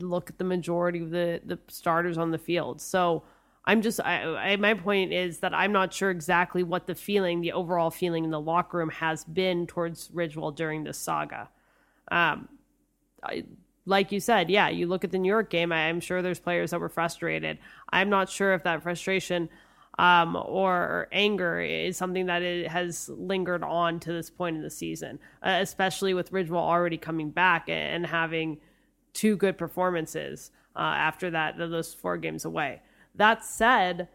[0.00, 2.80] look at the majority of the the starters on the field.
[2.80, 3.24] So
[3.64, 7.40] I'm just, I, I, my point is that I'm not sure exactly what the feeling,
[7.40, 11.48] the overall feeling in the locker room has been towards Ridgewell during this saga.
[12.10, 12.48] Um,
[13.22, 13.44] I,
[13.86, 15.72] like you said, yeah, you look at the New York game.
[15.72, 17.58] I, I'm sure there's players that were frustrated.
[17.90, 19.48] I'm not sure if that frustration
[19.98, 24.70] um, or anger is something that it has lingered on to this point in the
[24.70, 28.58] season, uh, especially with Ridgewell already coming back and having
[29.12, 32.80] two good performances uh, after that those four games away.
[33.14, 34.08] That said,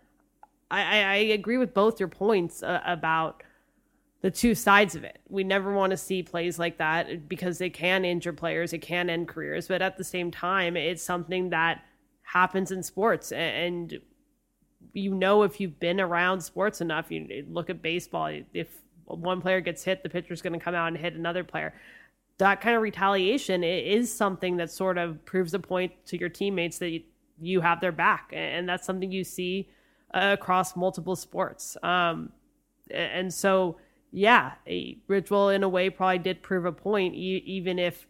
[0.72, 3.44] I, I agree with both your points uh, about
[4.22, 5.20] the two sides of it.
[5.30, 9.10] We never want to see plays like that because they can injure players, it can
[9.10, 11.84] end careers, but at the same time, it's something that
[12.24, 14.00] happens in sports and
[14.94, 18.36] you know if you've been around sports enough, you look at baseball.
[18.54, 21.74] If one player gets hit, the pitcher's going to come out and hit another player.
[22.40, 26.78] That kind of retaliation is something that sort of proves a point to your teammates
[26.80, 27.00] that
[27.40, 29.70] you have their back, and that's something you see
[30.14, 31.78] uh, across multiple sports.
[31.84, 32.32] Um,
[32.92, 33.78] and so,
[34.12, 38.08] yeah, Ridgewell in a way probably did prove a point, even if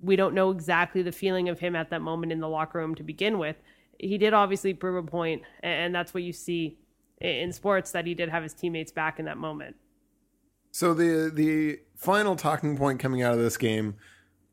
[0.00, 2.94] we don't know exactly the feeling of him at that moment in the locker room
[2.94, 3.56] to begin with
[3.98, 6.78] he did obviously prove a point, and that's what you see
[7.20, 9.76] in sports that he did have his teammates back in that moment.
[10.70, 13.96] So the the final talking point coming out of this game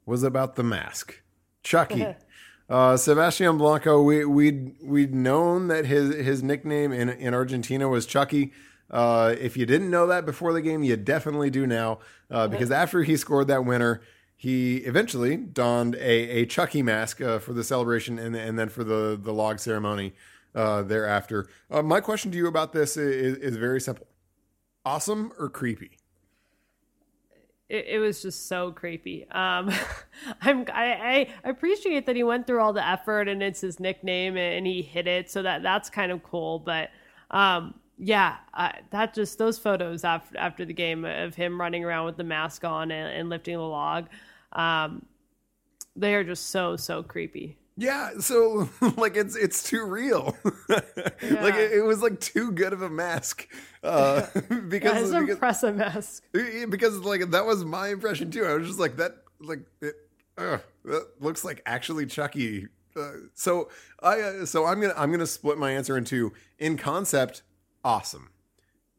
[0.05, 1.21] was about the mask,
[1.63, 2.07] Chucky.
[2.69, 8.05] uh, Sebastian Blanco, we we'd we'd known that his his nickname in in Argentina was
[8.05, 8.51] Chucky.
[8.89, 12.71] Uh, if you didn't know that before the game, you definitely do now, uh, because
[12.71, 14.01] after he scored that winner,
[14.35, 18.83] he eventually donned a, a Chucky mask uh, for the celebration and, and then for
[18.83, 20.13] the, the log ceremony
[20.53, 21.47] uh, thereafter.
[21.71, 24.07] Uh, my question to you about this is, is very simple
[24.85, 25.97] awesome or creepy?
[27.67, 29.27] It, it, was just so creepy.
[29.31, 29.71] Um,
[30.41, 34.37] I'm, I, I appreciate that he went through all the effort and it's his nickname
[34.37, 36.59] and he hit it, so that that's kind of cool.
[36.59, 36.91] But
[37.31, 42.05] um, yeah, uh, that just those photos after after the game of him running around
[42.05, 44.07] with the mask on and, and lifting the log,
[44.53, 45.05] um,
[45.95, 47.57] they are just so so creepy.
[47.77, 50.35] Yeah, so like it's it's too real.
[50.69, 51.43] yeah.
[51.43, 53.47] Like it, it, was like too good of a mask.
[53.83, 54.25] Uh,
[54.69, 56.23] because yeah, it's an impressive mask.
[56.31, 58.45] Because like that was my impression too.
[58.45, 59.95] I was just like that like it
[60.37, 63.69] uh, that looks like actually Chucky Uh, so
[64.01, 67.43] I uh, so I'm gonna I'm gonna split my answer into in concept,
[67.85, 68.31] awesome.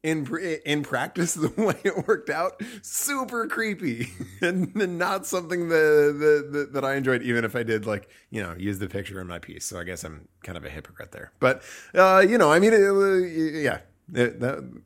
[0.03, 0.25] In
[0.65, 4.09] in practice, the way it worked out, super creepy,
[4.41, 8.55] and not something that, that that I enjoyed, even if I did like you know
[8.57, 9.65] use the picture in my piece.
[9.65, 11.33] So I guess I'm kind of a hypocrite there.
[11.41, 11.63] But
[11.95, 13.81] uh, you know, I mean, it, yeah,
[14.15, 14.81] it, that,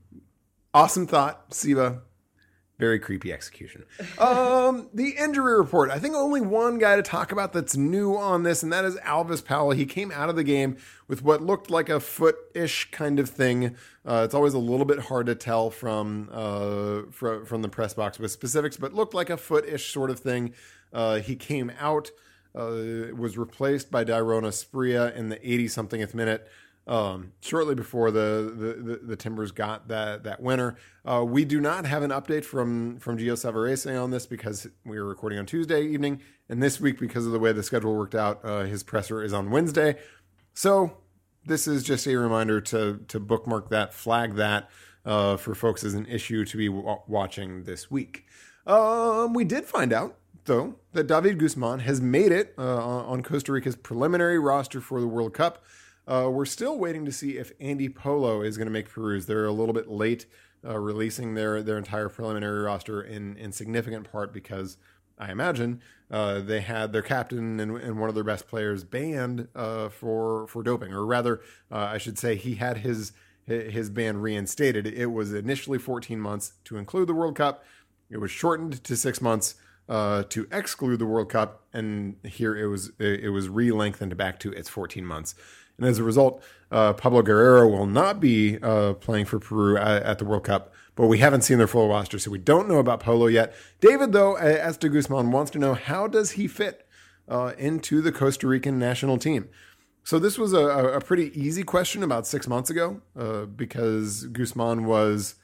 [0.73, 2.01] awesome thought, Siva
[2.81, 3.85] very creepy execution.
[4.19, 5.91] Um, the injury report.
[5.91, 8.97] I think only one guy to talk about that's new on this, and that is
[8.97, 9.73] Alvas Powell.
[9.73, 13.77] He came out of the game with what looked like a foot-ish kind of thing.
[14.05, 17.95] Uh, it's always a little bit hard to tell from uh, from, from the press
[17.95, 20.55] box with specifics, but looked like a foot-ish sort of thing.
[20.93, 22.11] Uh, he came out,
[22.55, 26.49] uh, was replaced by Dairon Asprilla in the 80 somethingth minute
[26.87, 30.77] um, shortly before the, the, the, Timbers got that that winner.
[31.05, 34.97] Uh, we do not have an update from from Gio Savarese on this because we
[34.97, 38.15] are recording on Tuesday evening, and this week because of the way the schedule worked
[38.15, 39.97] out, uh, his presser is on Wednesday.
[40.55, 40.97] So
[41.45, 44.69] this is just a reminder to to bookmark that, flag that
[45.05, 48.27] uh, for folks as an issue to be w- watching this week.
[48.67, 53.53] Um, we did find out though that David Guzman has made it uh, on Costa
[53.53, 55.65] Rica's preliminary roster for the World Cup.
[56.11, 59.27] Uh, we're still waiting to see if Andy Polo is going to make Peru's.
[59.27, 60.27] They're a little bit late
[60.67, 64.77] uh, releasing their their entire preliminary roster in in significant part because
[65.17, 65.81] I imagine
[66.11, 70.49] uh, they had their captain and, and, one of their best players banned uh, for
[70.49, 73.13] for doping, or rather, uh, I should say he had his
[73.47, 74.87] his ban reinstated.
[74.87, 77.65] It was initially 14 months to include the World Cup.
[78.09, 79.57] It was shortened to six months
[79.89, 84.53] uh, to exclude the World Cup, and here it was it was re-lengthened back to
[84.53, 85.37] its 14 months.
[85.81, 90.03] And as a result, uh, Paolo Guerrero will not be uh, playing for Peru at,
[90.03, 92.79] at, the World Cup, but we haven't seen their full roster, so we don't know
[92.79, 93.55] about Polo yet.
[93.81, 96.87] David, though, as to Guzman, wants to know how does he fit
[97.29, 99.49] uh, into the Costa Rican national team?
[100.05, 104.85] So this was a, a pretty easy question about six months ago uh, because Guzman
[104.85, 105.37] was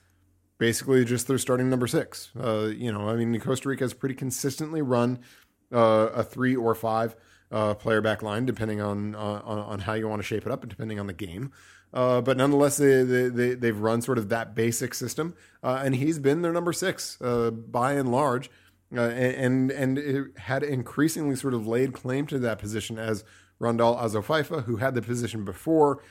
[0.59, 2.31] basically just their starting number six.
[2.39, 5.21] Uh, you know, I mean, Costa Rica has pretty consistently run
[5.73, 7.17] uh, a three or five
[7.51, 10.53] uh, player back line, depending on, uh, on, on how you want to shape it
[10.53, 11.53] up, and depending on the game.
[11.93, 15.97] Uh, but nonetheless, they, they, they have run sort of that basic system, uh, and
[15.97, 18.51] he's been their number six uh, by and large,
[18.91, 23.25] and and had increasingly sort of laid claim to that position as
[23.59, 26.03] Randall Azofeifa, who had the position before,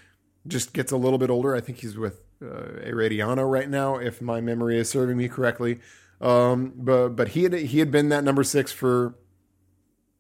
[0.48, 1.56] just gets a little bit older.
[1.56, 5.80] I think he's with uh, right now, if my memory is serving me correctly.
[6.22, 9.16] Um, but but he had he had been that number six for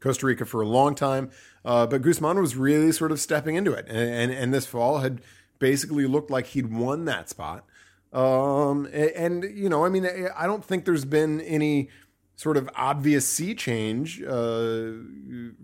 [0.05, 1.31] Costa Rica for a long time.
[1.65, 4.99] Uh, but Guzman was really sort of stepping into it, and, and, and this fall
[4.99, 5.19] had
[5.57, 7.65] basically looked like he'd won that spot.
[8.13, 11.89] Um, and, and, you know, I mean, I don't think there's been any
[12.35, 14.91] sort of obvious sea change uh,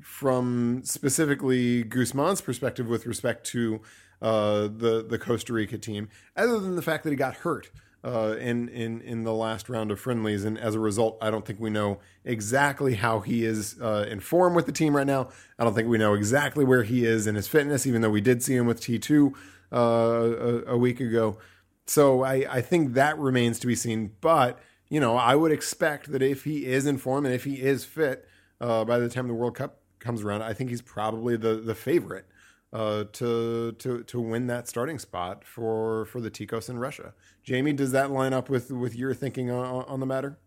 [0.01, 3.81] from specifically Guzman's perspective with respect to
[4.23, 7.69] uh, the the Costa Rica team, other than the fact that he got hurt
[8.03, 11.45] uh, in in in the last round of friendlies, and as a result, I don't
[11.45, 15.29] think we know exactly how he is uh, in form with the team right now.
[15.59, 18.21] I don't think we know exactly where he is in his fitness, even though we
[18.21, 19.35] did see him with T two
[19.71, 21.37] uh, a, a, week ago.
[21.85, 24.11] So I, I think that remains to be seen.
[24.19, 27.61] But you know, I would expect that if he is in form and if he
[27.61, 28.27] is fit
[28.59, 31.75] uh, by the time the World Cup comes around, I think he's probably the the
[31.75, 32.25] favorite
[32.73, 37.13] uh, to to to win that starting spot for for the Ticos in Russia.
[37.43, 40.37] Jamie, does that line up with with your thinking on, on the matter?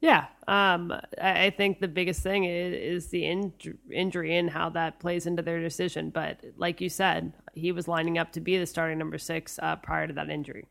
[0.00, 3.52] Yeah, um, I think the biggest thing is, is the in-
[3.88, 6.10] injury and how that plays into their decision.
[6.10, 9.76] But like you said, he was lining up to be the starting number six uh,
[9.76, 10.66] prior to that injury.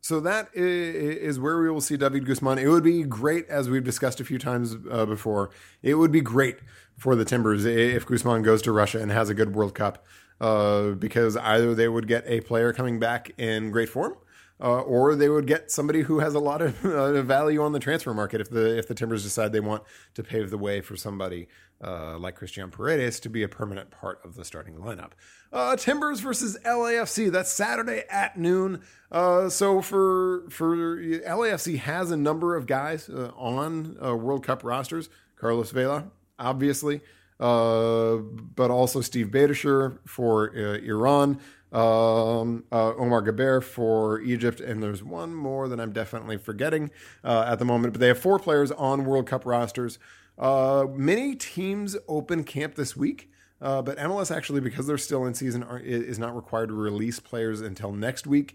[0.00, 2.58] So that is where we will see David Guzman.
[2.58, 5.50] It would be great, as we've discussed a few times uh, before.
[5.82, 6.58] It would be great
[6.96, 10.06] for the Timbers if Guzman goes to Russia and has a good World Cup,
[10.40, 14.16] uh, because either they would get a player coming back in great form,
[14.60, 17.78] uh, or they would get somebody who has a lot of uh, value on the
[17.78, 19.82] transfer market if the if the Timbers decide they want
[20.14, 21.48] to pave the way for somebody
[21.82, 25.12] uh, like Cristhian Paredes to be a permanent part of the starting lineup.
[25.52, 27.30] Uh, Timbers versus LAFC.
[27.30, 28.82] That's Saturday at noon.
[29.10, 35.08] Uh, so for for LAFC has a number of guys uh, on World Cup rosters.
[35.36, 37.00] Carlos Vela, obviously,
[37.38, 41.38] but also Steve Beitashour for Iran
[41.72, 46.90] um, uh, Omar Gaber for Egypt, and there's one more that I'm definitely forgetting
[47.22, 47.92] uh, at the moment.
[47.92, 49.98] But they have four players on World Cup rosters.
[50.38, 55.34] Uh, many teams open camp this week, uh, but MLS actually, because they're still in
[55.34, 58.54] season, are, is not required to release players until next week.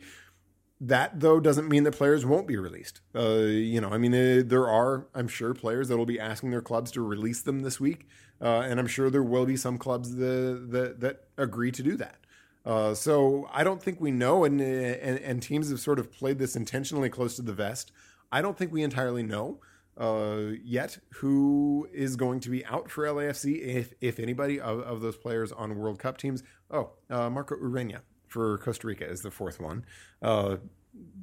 [0.79, 3.01] that though doesn't mean that players won't be released.
[3.15, 6.51] Uh, you know, I mean, uh, there are, I'm sure, players that will be asking
[6.51, 8.07] their clubs to release them this week,
[8.41, 12.17] and I'm sure there will be some clubs that, that agree to do that.
[12.65, 16.39] Uh, so I don't think we know, and, and and teams have sort of played
[16.39, 17.91] this intentionally close to the vest.
[18.31, 19.59] I don't think we entirely know
[19.97, 25.01] uh, yet who is going to be out for LAFC, if if anybody of, of
[25.01, 26.43] those players on World Cup teams.
[26.71, 29.85] Oh, uh, Marco Urena for Costa Rica is the fourth one.
[30.21, 30.57] Uh,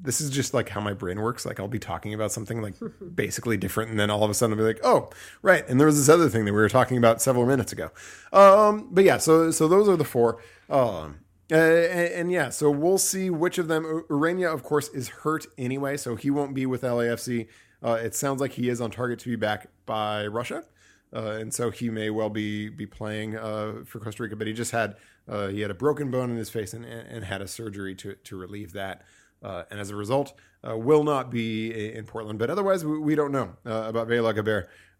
[0.03, 1.45] this is just like how my brain works.
[1.45, 2.75] Like I'll be talking about something like
[3.15, 5.11] basically different, and then all of a sudden I'll be like, "Oh,
[5.43, 7.91] right." And there was this other thing that we were talking about several minutes ago.
[8.33, 10.39] Um, but yeah, so so those are the four.
[10.69, 11.21] Um,
[11.51, 14.05] uh, and, and, yeah, so we'll see which of them.
[14.09, 17.49] Urena, of course, is hurt anyway, so he won't be with LAFC.
[17.83, 20.65] Uh, it sounds like he is on target to be back by Russia.
[21.13, 24.37] Uh, and so he may well be be playing uh, for Costa Rica.
[24.37, 24.97] But he just had
[25.29, 28.15] uh, he had a broken bone in his face and, and had a surgery to
[28.15, 29.03] to relieve that.
[29.43, 32.39] And as a result, will not be in Portland.
[32.39, 34.35] But otherwise, we, we don't know about Vela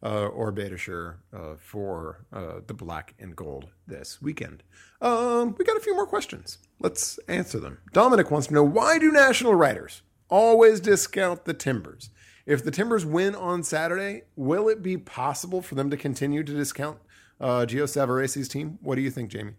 [0.03, 1.17] Gaber or Beitashour
[1.59, 2.25] for
[2.67, 4.63] the black and gold this weekend.
[5.01, 6.59] Um, we got a few more questions.
[6.79, 7.79] Let's answer them.
[7.93, 12.11] Dominic wants to know why do national writers always discount the Timbers?
[12.47, 16.53] If the Timbers win on Saturday, will it be possible for them to continue to
[16.53, 16.99] discount
[17.41, 18.79] uh, Gio Savarese's team?
[18.83, 19.55] What do you think, Jamie?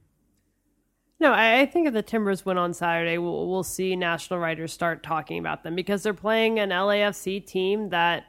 [1.20, 5.04] No, I think if the Timbers win on Saturday, we'll, we'll see national writers start
[5.04, 8.26] talking about them because they're playing an LAFC team that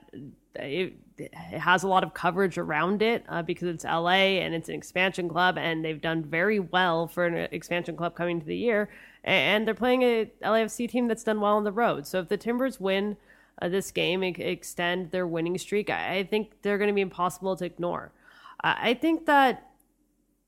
[0.56, 4.68] it, it has a lot of coverage around it uh, because it's LA and it's
[4.68, 8.56] an expansion club, and they've done very well for an expansion club coming to the
[8.56, 8.88] year.
[9.24, 12.06] And they're playing a LAFC team that's done well on the road.
[12.06, 13.16] So if the Timbers win
[13.60, 17.56] uh, this game and extend their winning streak, I, think they're going to be impossible
[17.56, 18.12] to ignore.
[18.64, 19.70] I think that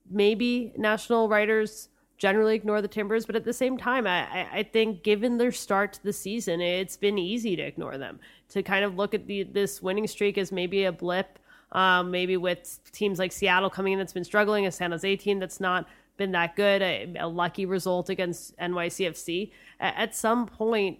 [0.08, 5.02] maybe national writers generally ignore the Timbers, but at the same time, I, I think
[5.02, 8.20] given their start to the season, it's been easy to ignore them.
[8.50, 11.38] To kind of look at the this winning streak as maybe a blip,
[11.72, 15.40] um, maybe with teams like Seattle coming in that's been struggling, a San Jose team
[15.40, 19.50] that's not been that good, a, a lucky result against NYCFC.
[19.80, 20.98] At some point,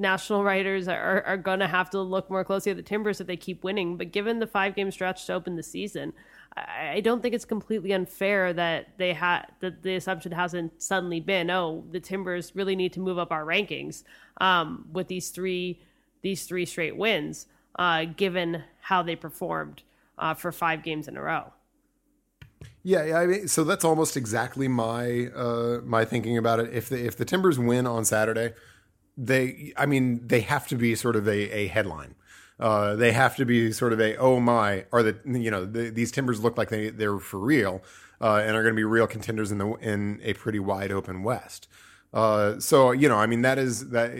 [0.00, 3.26] national writers are, are going to have to look more closely at the Timbers if
[3.26, 3.96] they keep winning.
[3.96, 6.12] But given the five game stretch to open the season,
[6.56, 11.50] I, don't think it's completely unfair that they had that the assumption hasn't suddenly been,
[11.50, 14.02] oh, the Timbers really need to move up our rankings
[14.40, 15.80] um, with these three
[16.22, 17.46] these three straight wins,
[17.78, 19.82] uh, given how they performed
[20.18, 21.52] uh, for five games in a row.
[22.82, 23.18] Yeah, yeah.
[23.18, 26.72] I mean, so that's almost exactly my uh, my thinking about it.
[26.72, 28.54] If the if the Timbers win on Saturday,
[29.16, 32.14] they, I mean, they have to be sort of a, a headline.
[32.60, 35.88] Uh, they have to be sort of a oh my, are the you know the,
[35.88, 37.82] these Timbers look like they they're for real
[38.20, 41.22] uh, and are going to be real contenders in the in a pretty wide open
[41.22, 41.68] West.
[42.12, 44.12] Uh, so you know, I mean, that is that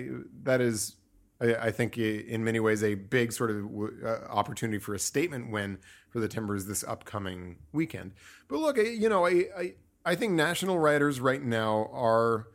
[0.43, 0.97] that is
[1.41, 3.67] I, I think in many ways a big sort of
[4.05, 5.79] uh, opportunity for a statement win
[6.09, 8.13] for the Timbers this upcoming weekend.
[8.49, 9.75] But look, you know, I I,
[10.05, 12.47] I think national writers right now are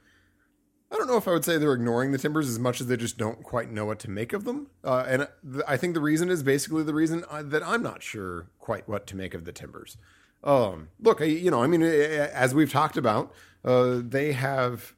[0.91, 2.95] I don't know if I would say they're ignoring the Timbers as much as they
[2.95, 4.67] just don't quite know what to make of them.
[4.83, 7.81] Uh, and th- I think the reason is basically the reason I, uh, that I'm
[7.81, 9.97] not sure quite what to make of the Timbers.
[10.43, 13.33] Um, look, I, you know, I mean, as we've talked about,
[13.63, 14.93] uh, they have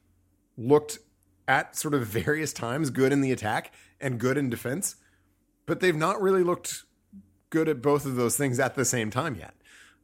[0.58, 0.98] looked
[1.46, 4.96] at sort of various times good in the attack and good in defense,
[5.66, 6.84] but they've not really looked
[7.50, 9.54] good at both of those things at the same time yet.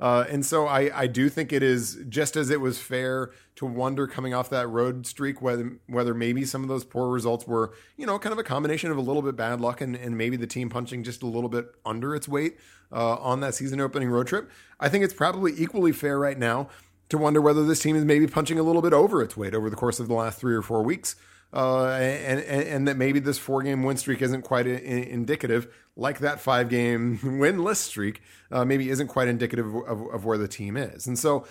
[0.00, 3.66] Uh, and so I, I do think it is just as it was fair to
[3.66, 7.72] wonder coming off that road streak whether whether maybe some of those poor results were
[7.96, 10.36] you know kind of a combination of a little bit bad luck and, and maybe
[10.36, 12.58] the team punching just a little bit under its weight
[12.90, 14.50] uh, on that season opening road trip.
[14.80, 16.68] I think it's probably equally fair right now
[17.08, 19.70] to wonder whether this team is maybe punching a little bit over its weight over
[19.70, 21.14] the course of the last three or four weeks
[21.54, 25.72] uh, and, and, and that maybe this four game win streak isn't quite in, indicative,
[25.96, 30.48] like that five game winless streak, uh, maybe isn't quite indicative of, of, where the
[30.48, 31.06] team is.
[31.06, 31.46] And so,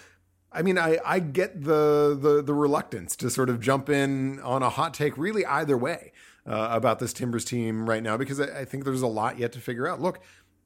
[0.52, 4.62] I mean, I, I get the, the the reluctance to sort of jump in on
[4.62, 6.12] a hot take, really either way,
[6.46, 9.54] uh, about this Timbers team right now because I, I think there's a lot yet
[9.54, 10.02] to figure out.
[10.02, 10.20] Look,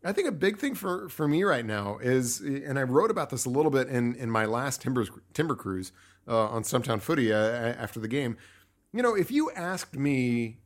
[0.04, 3.30] I think a big thing for, for me right now is, and I wrote about
[3.30, 5.92] this a little bit in, in my last Timbers Timber cruise
[6.28, 8.38] uh, on Stumptown Footy uh, after the game
[8.94, 10.60] you know, if you asked me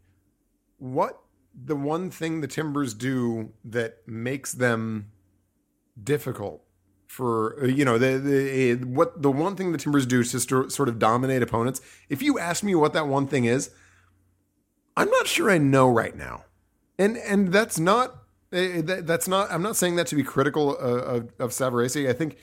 [0.78, 1.22] what
[1.54, 5.12] the one thing the Timbers do that makes them
[6.02, 6.64] difficult
[7.08, 10.70] for uh, you know the, the uh, what the one thing the Timbers do to
[10.70, 11.82] sort of dominate opponents.
[12.10, 13.72] If you ask me what that one thing is,
[14.96, 16.46] I'm not sure I know right now,
[16.98, 18.16] and and that's not
[18.54, 19.52] eh, that's not.
[19.52, 22.10] I'm not saying that to be critical of, of Savarese.
[22.10, 22.38] I think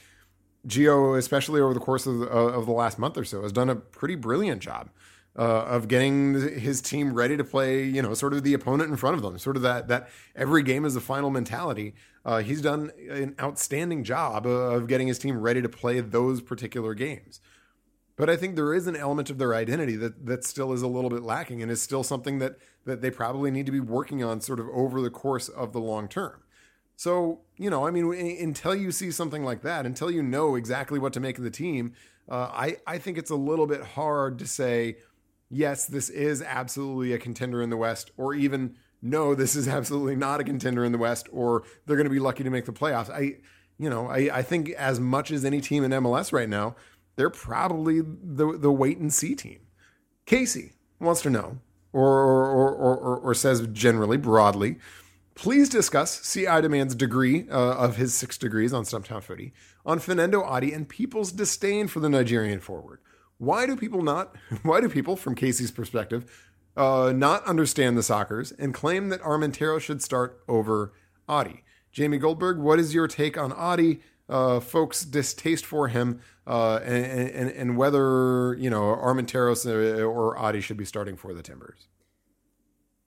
[0.67, 3.77] Gio, especially over the course of of the last month or so, has done a
[3.77, 4.91] pretty brilliant job
[5.39, 8.97] uh, of getting his team ready to play, you know, sort of the opponent in
[8.97, 11.95] front of them, sort of that that every game is a final mentality.
[12.25, 16.93] Uh, he's done an outstanding job of getting his team ready to play those particular
[16.93, 17.41] games.
[18.17, 20.89] But I think there is an element of their identity that that still is a
[20.89, 24.25] little bit lacking, and is still something that that they probably need to be working
[24.25, 26.43] on, sort of over the course of the long term.
[26.97, 30.99] So, you know, I mean, until you see something like that, until you know exactly
[30.99, 31.93] what to make of the team,
[32.29, 34.97] uh, I, I think it's a little bit hard to say,
[35.51, 40.17] yes, this is absolutely a contender in the West, or even no, this is absolutely
[40.17, 42.73] not a contender in the West, or they're going to be lucky to make the
[42.73, 43.11] playoffs.
[43.11, 43.37] I,
[43.79, 46.77] you know, I, I think as much as any team in MLS right now,
[47.17, 49.61] they're probably the the wait and see team.
[50.27, 51.59] Casey wants to know,
[51.93, 54.79] or or or, or, or says generally broadly,
[55.35, 59.53] please discuss CI Demand's degree uh, of his six degrees on Stumptown Footy
[59.85, 63.01] on Fernando Adi and people's disdain for the Nigerian forward.
[63.39, 64.35] Why do people not?
[64.63, 69.81] Why do people, from Casey's perspective, uh, not understand the Sockers and claim that Armentero
[69.81, 70.93] should start over
[71.29, 71.65] Adi?
[71.91, 74.01] Jamie Goldberg, what is your take on Adi?
[74.29, 80.61] Uh, folks' distaste for him, uh, and, and, and whether you know Armenteros or Adi
[80.61, 81.89] should be starting for the Timbers.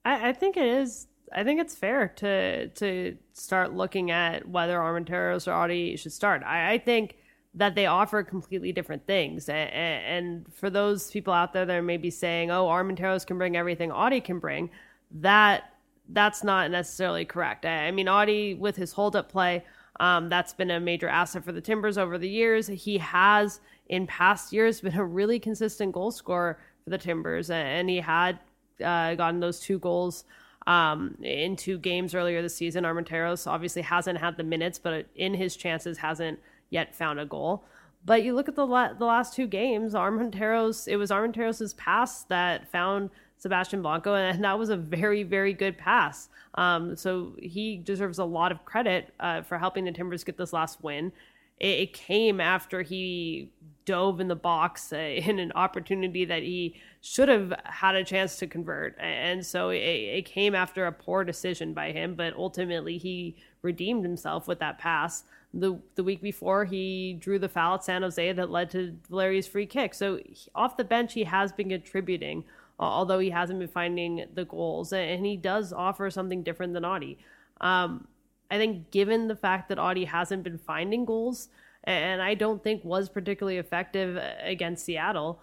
[0.04, 4.78] I, I think it is I think it's fair to to start looking at whether
[4.78, 6.42] Armenteros or Adi should start.
[6.42, 7.16] I, I think
[7.54, 9.48] that they offer completely different things.
[9.48, 13.92] And, for those people out there that are maybe saying, "Oh, Armenteros can bring everything
[13.92, 14.70] Adi can bring,"
[15.10, 15.74] that
[16.08, 17.64] that's not necessarily correct.
[17.64, 19.64] I, I mean, Adi with his hold up play,
[20.00, 22.66] um, that's been a major asset for the Timbers over the years.
[22.66, 27.88] He has in past years been a really consistent goal scorer for the Timbers, and
[27.88, 28.38] he had
[28.82, 30.24] uh, gotten those two goals
[30.66, 32.84] um, in two games earlier this season.
[32.84, 36.38] Armenteros obviously hasn't had the minutes, but in his chances hasn't
[36.72, 37.64] yet found a goal.
[38.04, 40.88] But you look at the la- the last two games, Armenteros.
[40.88, 45.78] It was Armenteros' pass that found Sebastian Blanco, and that was a very very good
[45.78, 46.28] pass.
[46.54, 50.52] Um, so he deserves a lot of credit uh, for helping the Timbers get this
[50.52, 51.12] last win.
[51.60, 53.50] It, it came after he
[53.84, 54.96] dove in the box uh,
[55.28, 58.96] in an opportunity that he should have had a chance to convert.
[58.98, 64.04] And so it, it, came after a poor decision by him, but ultimately he redeemed
[64.04, 65.24] himself with that pass.
[65.54, 69.46] The, the week before, he drew the foul at San Jose that led to Valeri's
[69.46, 69.94] free kick.
[69.94, 72.44] So he, off the bench, he has been contributing,
[72.78, 74.92] although he hasn't been finding the goals.
[74.92, 77.18] And he does offer something different than Adi.
[77.60, 78.08] Um,
[78.50, 81.48] I think, given the fact that Adi hasn't been finding goals,
[81.84, 85.40] and I don't think was particularly effective against Seattle.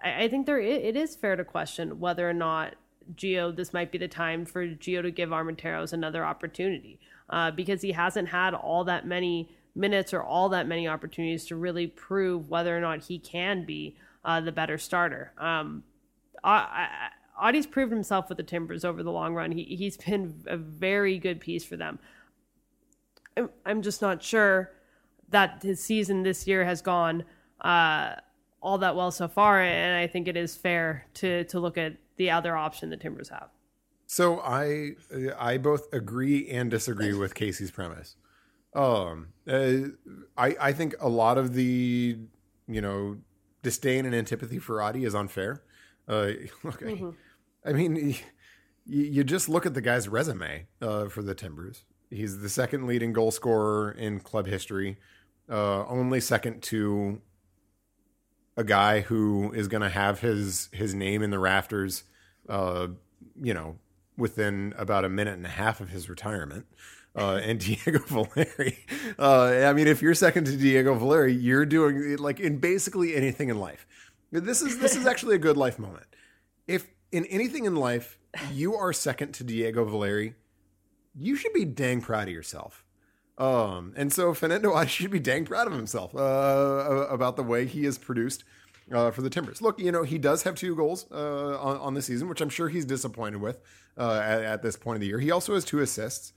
[0.00, 2.76] I, think there it is fair to question whether or not
[3.14, 7.00] Gio this might be the time for Gio to give Armenteros another opportunity
[7.30, 11.56] uh, because he hasn't had all that many minutes or all that many opportunities to
[11.56, 15.32] really prove whether or not he can be uh, the better starter.
[15.38, 15.84] Um,
[16.42, 16.88] I, I,
[17.40, 19.52] Adi's proved himself with the Timbers over the long run.
[19.52, 21.98] He, he's been a very good piece for them.
[23.36, 24.72] I'm, I'm just not sure
[25.30, 27.24] that his season this year has gone
[27.60, 28.14] uh,
[28.60, 31.96] all that well so far, and I think it is fair to to look at
[32.16, 33.48] the other option the Timbers have.
[34.08, 34.92] So I
[35.38, 38.16] I both agree and disagree with Casey's premise.
[38.74, 39.90] Um, uh,
[40.36, 42.18] I I think a lot of the
[42.66, 43.18] you know
[43.62, 45.62] disdain and antipathy for Adi is unfair.
[46.08, 46.12] Uh,
[46.64, 47.10] okay, mm-hmm.
[47.64, 48.16] I mean,
[48.86, 51.84] you, you, just look at the guy's resume uh, for the Timbers.
[52.08, 54.96] He's the second leading goal scorer in club history
[55.50, 57.20] uh, only second to
[58.56, 62.04] a guy who is going to have his his name in the rafters,
[62.48, 62.88] uh,
[63.40, 63.76] you know,
[64.18, 66.66] within about a minute and a half of his retirement.
[67.16, 68.84] Uh, and Diego Valeri.
[69.18, 73.48] Uh, I mean, if you're second to Diego Valeri, you're doing like in basically anything
[73.48, 73.86] in life.
[74.30, 76.06] This is this is actually a good life moment.
[76.66, 78.18] If in anything in life
[78.52, 80.34] you are second to Diego Valeri,
[81.16, 82.84] you should be dang proud of yourself.
[83.38, 86.18] Um, and so Fernando Adi should be dang proud of himself uh,
[87.08, 88.44] about the way he has produced
[88.92, 89.62] uh, for the Timbers.
[89.62, 92.48] Look, you know, he does have two goals uh, on, on the season, which I'm
[92.48, 93.60] sure he's disappointed with
[93.98, 95.18] uh, at, at, this point of the year.
[95.18, 96.32] He also has two assists.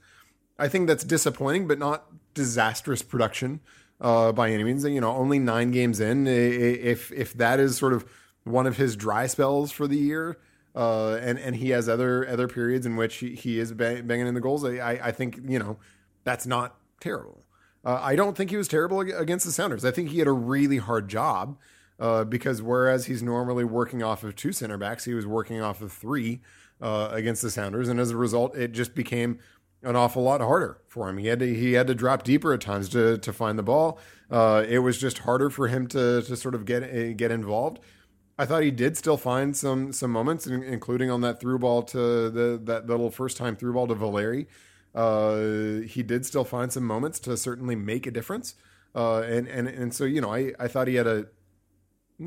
[0.58, 3.60] I think that's disappointing, but not disastrous production
[4.00, 4.84] uh, by any means.
[4.84, 6.26] You know, only nine games in.
[6.26, 8.04] If if that is sort of
[8.44, 10.38] one of his dry spells for the year,
[10.74, 14.34] uh, and and he has other other periods in which he, he is banging in
[14.34, 15.78] the goals, I, I think you know
[16.24, 17.44] that's not terrible.
[17.84, 19.84] Uh, I don't think he was terrible against the Sounders.
[19.84, 21.56] I think he had a really hard job
[21.98, 25.80] uh, because whereas he's normally working off of two center backs, he was working off
[25.80, 26.40] of three
[26.80, 29.38] uh, against the Sounders, and as a result, it just became
[29.82, 31.18] an awful lot harder for him.
[31.18, 33.98] He had to he had to drop deeper at times to to find the ball.
[34.30, 37.80] Uh, it was just harder for him to to sort of get get involved.
[38.38, 42.30] I thought he did still find some some moments, including on that through ball to
[42.30, 44.48] the that little first time through ball to Valeri.
[44.94, 48.54] Uh, he did still find some moments to certainly make a difference.
[48.94, 51.26] Uh, and and and so you know, I I thought he had a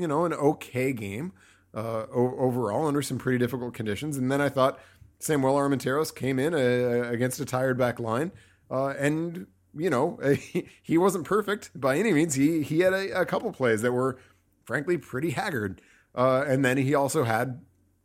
[0.00, 1.32] you know an okay game
[1.74, 4.16] uh, overall under some pretty difficult conditions.
[4.16, 4.78] And then I thought
[5.18, 8.32] Samuel Armenteros came in uh, against a tired back line,
[8.70, 10.18] uh, and you know
[10.82, 12.34] he, wasn't perfect by any means.
[12.34, 14.18] He he had a, a couple plays that were
[14.64, 15.80] frankly pretty haggard,
[16.14, 17.62] uh, and then he also had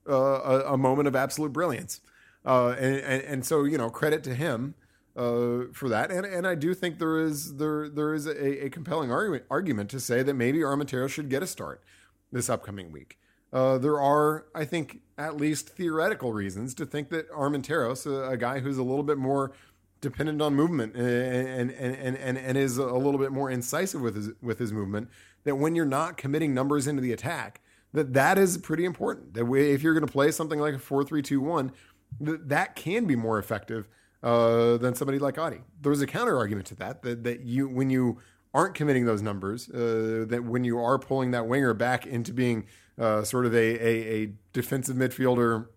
[0.10, 2.02] uh, a, a, moment of absolute brilliance.
[2.44, 4.76] Uh, and, and, and so you know credit to him
[5.16, 6.12] for that.
[6.12, 9.90] And and I do think there is there there is a, a compelling argument argument
[9.92, 11.84] to say that maybe Armenteros should get a start
[12.32, 13.18] this upcoming week.
[13.54, 18.38] Uh, there are, I think, at least theoretical reasons to think that Armenteros, a, a
[18.38, 19.52] guy who's a little bit more
[20.00, 24.16] dependent on movement and, and, and, and, and is a little bit more incisive with
[24.16, 25.10] his, with his movement,
[25.44, 27.60] that when you're not committing numbers into the attack,
[27.94, 29.34] that that is pretty important.
[29.34, 31.74] That if you're going to play something like a four three two one,
[32.22, 33.90] that that can be more effective
[34.24, 35.62] uh, than somebody like Adi.
[35.82, 38.20] There's a counter argument to that, that that you when you
[38.54, 42.66] aren't committing those numbers, uh, that when you are pulling that winger back into being
[43.00, 45.68] uh, sort of a, a, a, defensive midfielder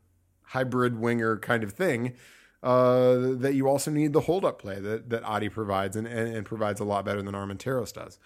[0.42, 2.14] hybrid winger kind of thing,
[2.62, 6.34] uh, that you also need the hold up play that, that Adi provides and, and,
[6.34, 8.18] and, provides a lot better than Armenteros does.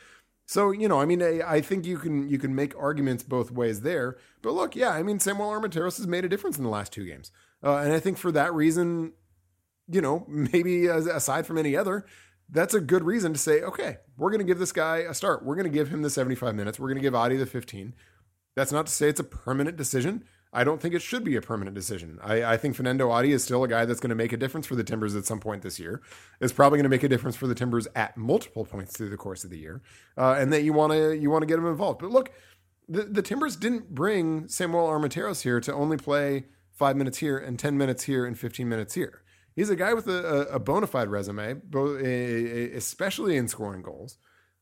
[0.46, 3.50] So, you know, I mean, I, I, think you can you can make arguments both
[3.50, 4.16] ways there.
[4.40, 7.04] But look, yeah, I mean, Samuel Armenteros has made a difference in the last two
[7.04, 7.30] games.
[7.62, 9.12] Uh, and I think for that reason,
[9.90, 12.04] you know, maybe aside from any other,
[12.50, 15.44] that's a good reason to say, okay, we're going to give this guy a start.
[15.44, 16.78] We're going to give him the 75 minutes.
[16.78, 17.94] We're going to give Adi the 15.
[18.56, 20.24] That's not to say it's a permanent decision.
[20.52, 22.18] I don't think it should be a permanent decision.
[22.22, 24.66] I, I think Fernando Adi is still a guy that's going to make a difference
[24.66, 26.00] for the Timbers at some point this year.
[26.40, 29.18] Is probably going to make a difference for the Timbers at multiple points through the
[29.18, 29.82] course of the year,
[30.16, 32.00] uh, and that you want to you want to get him involved.
[32.00, 32.32] But look,
[32.88, 37.58] the the Timbers didn't bring Samuel Armenteros here to only play five minutes here and
[37.58, 39.22] ten minutes here and fifteen minutes here.
[39.58, 41.60] He's a guy with a, a bona fide resume,
[42.74, 44.18] especially in scoring goals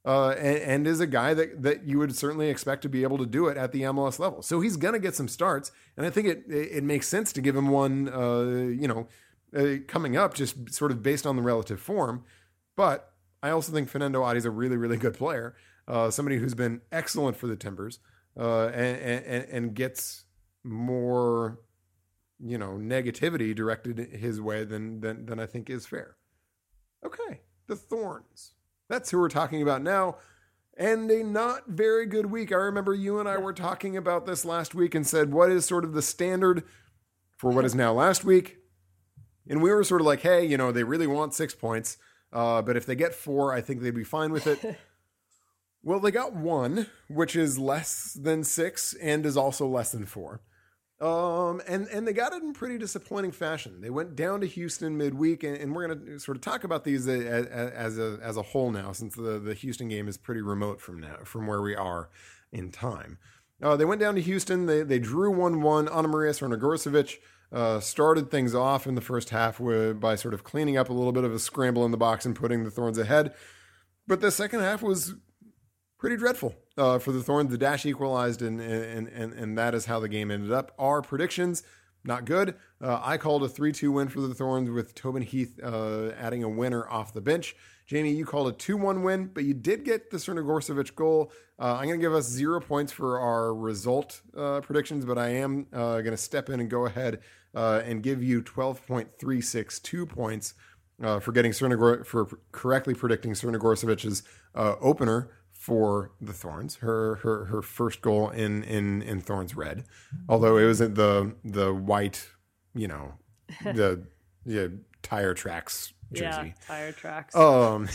[0.06, 3.18] uh, and, and, is a guy that, that you would certainly expect to be able
[3.18, 4.40] to do it at the MLS level.
[4.40, 7.40] So he's going to get some starts, and I think it it makes sense to
[7.40, 9.08] give him one, uh, you know,
[9.54, 12.22] uh, coming up, just sort of based on the relative form.
[12.76, 15.56] But I also think Fernando Adi is a really really good player,
[15.88, 17.98] uh, somebody who's been excellent for the Timbers,
[18.38, 20.24] uh, and, and and gets
[20.62, 21.58] more,
[22.38, 26.16] you know, negativity directed his way than than than I think is fair.
[27.04, 28.52] Okay, the Thorns.
[28.88, 30.16] That's who we're talking about now.
[30.78, 32.52] And a not very good week.
[32.52, 35.64] I remember you and I were talking about this last week and said, what is
[35.64, 36.64] sort of the standard
[37.36, 38.58] for what is now last week?
[39.48, 41.96] And we were sort of like, hey, you know, they really want six points.
[42.32, 44.78] Uh, but if they get four, I think they'd be fine with it.
[45.82, 50.42] well, they got one, which is less than six and is also less than four.
[50.98, 53.82] Um, and and they got it in pretty disappointing fashion.
[53.82, 56.84] They went down to Houston midweek, and, and we're going to sort of talk about
[56.84, 60.40] these as, as, a as a whole now, since the the Houston game is pretty
[60.40, 62.08] remote from now from where we are
[62.50, 63.18] in time.
[63.62, 64.64] Uh, they went down to Houston.
[64.64, 65.86] They they drew one one.
[65.86, 67.18] Anna Maria Crnogorcevic
[67.52, 70.94] uh, started things off in the first half with, by sort of cleaning up a
[70.94, 73.34] little bit of a scramble in the box and putting the Thorns ahead.
[74.06, 75.14] But the second half was
[75.98, 77.50] pretty dreadful uh, for the Thorns.
[77.50, 80.72] The dash equalized, and, and and and that is how the game ended up.
[80.78, 81.62] Our predictions
[82.06, 82.54] not good.
[82.80, 86.42] Uh, I called a 3 2 win for the Thorns with Tobin Heath uh, adding
[86.42, 87.56] a winner off the bench.
[87.86, 91.32] Jamie, you called a 2 1 win, but you did get the Crnogorcevic goal.
[91.58, 95.28] Uh, I'm going to give us zero points for our result uh, predictions, but I
[95.28, 97.20] am uh, going to step in and go ahead
[97.54, 100.54] uh, and give you 12.362 points
[101.20, 104.22] for getting Cernogor- for correctly predicting Crnogorcevic's
[104.54, 105.30] opener
[105.66, 106.76] for the Thorns.
[106.76, 109.82] Her her her first goal in in in Thorns red,
[110.28, 112.28] although it was the the white,
[112.72, 113.14] you know,
[113.64, 114.06] the
[114.44, 114.68] yeah
[115.02, 116.54] tire tracks jersey.
[116.54, 117.34] Yeah, tire tracks.
[117.34, 117.88] Um,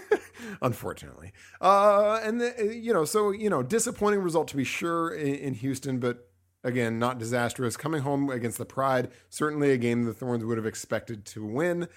[0.62, 5.34] unfortunately, uh, and the, you know, so you know, disappointing result to be sure in,
[5.34, 6.30] in Houston, but
[6.62, 7.76] again, not disastrous.
[7.76, 11.88] Coming home against the Pride, certainly a game the Thorns would have expected to win.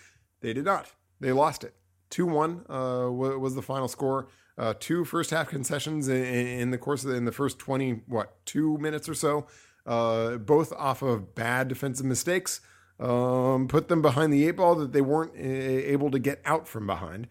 [0.41, 0.93] They did not.
[1.19, 1.76] They lost it.
[2.09, 4.28] 2 1 uh, was the final score
[4.58, 8.02] uh, two first half concessions in, in, the course of the, in the first 20,
[8.08, 9.47] what, two minutes or so,
[9.86, 12.62] uh, both off of bad defensive mistakes,
[12.99, 16.68] um, put them behind the eight ball that they weren't uh, able to get out
[16.68, 17.28] from behind.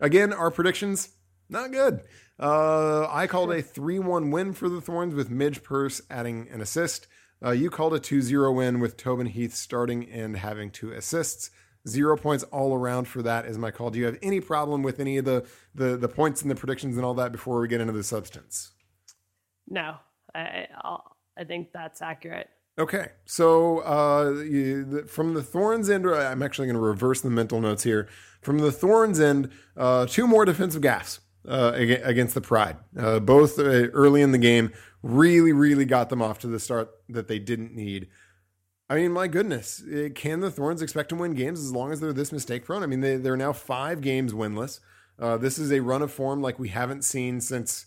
[0.00, 1.10] Again, our predictions,
[1.48, 2.02] not good.
[2.38, 6.60] Uh, I called a 3 1 win for the Thorns with Midge Purce adding an
[6.60, 7.08] assist.
[7.44, 11.50] Uh, you called a 2 0 win with Tobin Heath starting and having two assists.
[11.88, 13.90] Zero points all around for that is my call.
[13.90, 16.96] Do you have any problem with any of the the, the points and the predictions
[16.96, 18.72] and all that before we get into the substance?
[19.68, 19.96] No.
[20.34, 22.48] I I'll, I think that's accurate.
[22.78, 27.60] Okay, so uh, you, from the Thorns end, I'm actually going to reverse the mental
[27.60, 28.08] notes here.
[28.40, 31.18] From the Thorns end, uh, two more defensive gaffes
[31.48, 34.70] uh, against the Pride, uh, both uh, early in the game,
[35.02, 38.08] really, really got them off to the start that they didn't need.
[38.90, 42.00] I mean, my goodness, eh, can the Thorns expect to win games as long as
[42.00, 42.82] they're this mistake prone?
[42.82, 44.80] I mean, they, they're now five games winless.
[45.18, 47.86] Uh, this is a run of form like we haven't seen since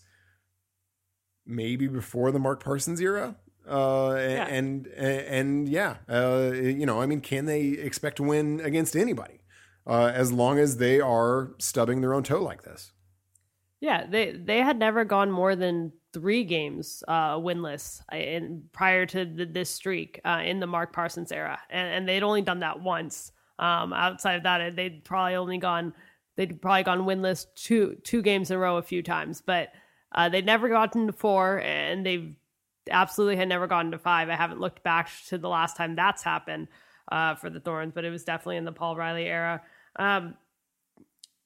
[1.44, 3.36] maybe before the Mark Parsons era.
[3.68, 4.46] Uh, yeah.
[4.46, 8.96] and, and, and yeah, uh, you know, I mean, can they expect to win against
[8.96, 9.40] anybody
[9.86, 12.92] uh, as long as they are stubbing their own toe like this?
[13.80, 19.06] Yeah, they they had never gone more than three games uh, winless uh, in prior
[19.06, 22.60] to the, this streak uh, in the Mark Parsons era, and, and they'd only done
[22.60, 23.32] that once.
[23.58, 25.94] Um, outside of that, they'd probably only gone
[26.36, 29.72] they'd probably gone winless two two games in a row a few times, but
[30.14, 32.34] uh, they'd never gotten to four, and they've
[32.90, 34.28] absolutely had never gotten to five.
[34.28, 36.68] I haven't looked back to the last time that's happened
[37.10, 39.62] uh, for the Thorns, but it was definitely in the Paul Riley era.
[39.96, 40.34] Um,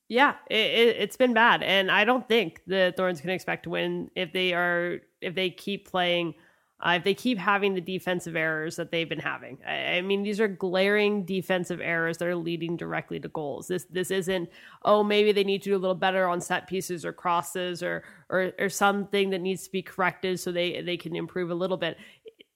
[0.09, 3.70] yeah, it, has it, been bad, and I don't think the Thorns can expect to
[3.70, 6.34] win if they are if they keep playing.
[6.78, 10.22] Uh, if they keep having the defensive errors that they've been having, I, I, mean,
[10.22, 13.66] these are glaring defensive errors that are leading directly to goals.
[13.66, 14.50] This this isn't
[14.82, 18.04] oh maybe they need to do a little better on set pieces or crosses or
[18.28, 21.78] or or something that needs to be corrected so they they can improve a little
[21.78, 21.96] bit.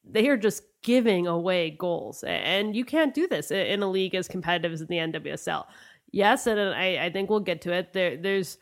[0.04, 4.28] They are just giving away goals, and you can't do this in a league as
[4.28, 5.64] competitive as the NWSL
[6.12, 7.92] yes, and I, I think we'll get to it.
[7.92, 8.58] There, there's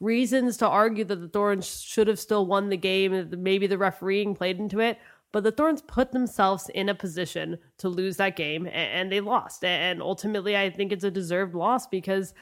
[0.00, 3.30] reasons to argue that the Thorns should have still won the game.
[3.38, 4.98] Maybe the refereeing played into it,
[5.32, 9.20] but the Thorns put themselves in a position to lose that game, and, and they
[9.20, 9.64] lost.
[9.64, 12.34] And ultimately, I think it's a deserved loss because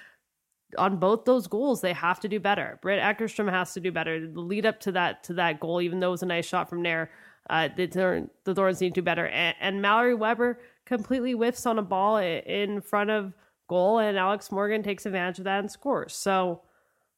[0.78, 2.78] on both those goals, they have to do better.
[2.80, 4.26] Britt Eckerstrom has to do better.
[4.26, 6.70] The lead up to that to that goal, even though it was a nice shot
[6.70, 7.10] from there,
[7.48, 9.26] uh, the, the Thorns need to do better.
[9.26, 13.32] And, and Mallory Weber completely whiffs on a ball in front of
[13.70, 16.14] goal, and Alex Morgan takes advantage of that and scores.
[16.14, 16.62] So,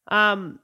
[0.08, 0.60] um,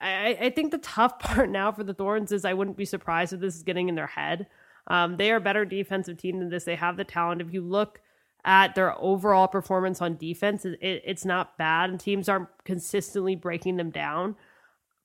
[0.00, 3.32] I, I think the tough part now for the Thorns is I wouldn't be surprised
[3.32, 4.46] if this is getting in their head.
[4.86, 6.64] Um, they are a better defensive team than this.
[6.64, 7.40] They have the talent.
[7.40, 8.00] If you look
[8.44, 13.76] at their overall performance on defense, it, it's not bad, and teams aren't consistently breaking
[13.76, 14.36] them down.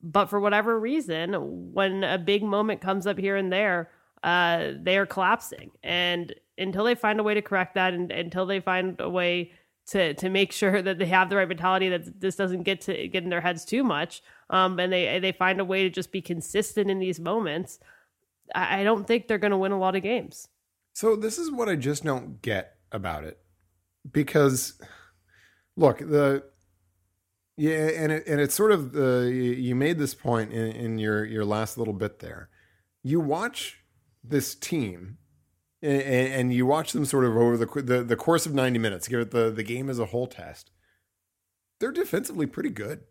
[0.02, 1.34] But for whatever reason,
[1.74, 3.90] when a big moment comes up here and there,
[4.22, 5.72] uh, they are collapsing.
[5.82, 9.54] And until they find a way to correct that, and until they find a way
[9.88, 13.08] to to make sure that they have the right mentality that this doesn't get to
[13.08, 16.12] get in their heads too much um, and they they find a way to just
[16.12, 17.80] be consistent in these moments
[18.54, 20.48] I, I don't think they're going to win a lot of games.
[20.94, 23.40] So this is what I just don't get about it
[24.12, 24.80] because
[25.76, 26.44] look the
[27.58, 31.26] yeah and it, and it's sort of the you made this point in, in your
[31.26, 32.50] your last little bit there.
[33.02, 33.84] You watch
[34.24, 35.18] this team
[35.84, 39.08] and, and you watch them sort of over the, the the course of 90 minutes,
[39.08, 40.72] give it the the game as a whole test.
[41.80, 43.02] They're defensively pretty good.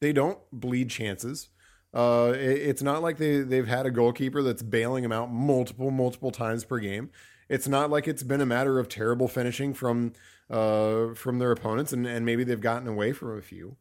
[0.00, 1.48] They don't bleed chances.
[1.92, 5.90] Uh, it, it's not like they they've had a goalkeeper that's bailing them out multiple
[5.90, 7.10] multiple times per game.
[7.48, 10.14] It's not like it's been a matter of terrible finishing from
[10.50, 13.76] uh, from their opponents, and, and maybe they've gotten away from a few.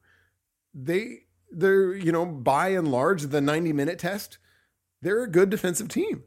[0.74, 1.22] They
[1.52, 4.38] they're you know by and large the 90 minute test,
[5.02, 6.24] they're a good defensive team.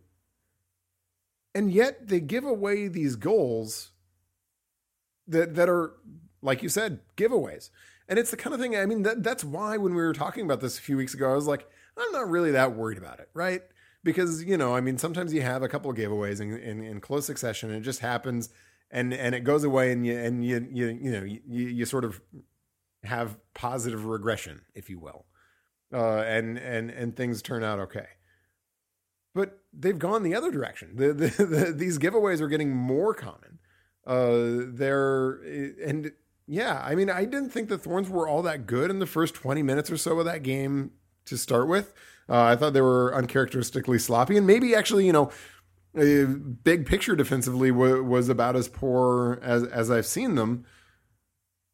[1.55, 3.93] And yet they give away these goals
[5.27, 5.95] that that are,
[6.43, 7.71] like you said, giveaways.
[8.09, 10.45] And it's the kind of thing, I mean, that, that's why when we were talking
[10.45, 13.21] about this a few weeks ago, I was like, I'm not really that worried about
[13.21, 13.61] it, right?
[14.03, 17.01] Because, you know, I mean, sometimes you have a couple of giveaways in, in, in
[17.01, 18.49] close succession and it just happens
[18.91, 22.05] and, and it goes away and you, and you, you, you know, you, you sort
[22.05, 22.21] of
[23.03, 25.27] have positive regression, if you will.
[25.93, 28.07] Uh, and, and, and things turn out okay
[29.39, 30.97] but they've gone the other direction.
[30.97, 33.61] The, the, the, these giveaways are getting more common.
[34.05, 35.35] Uh, they're
[35.85, 36.11] and
[36.49, 39.35] yeah, I mean, I didn't think the Thorns were all that good in the first
[39.35, 40.91] twenty minutes or so of that game
[41.27, 41.95] to start with.
[42.29, 45.31] Uh, I thought they were uncharacteristically sloppy, and maybe actually, you know,
[46.65, 50.65] big picture defensively w- was about as poor as as I've seen them.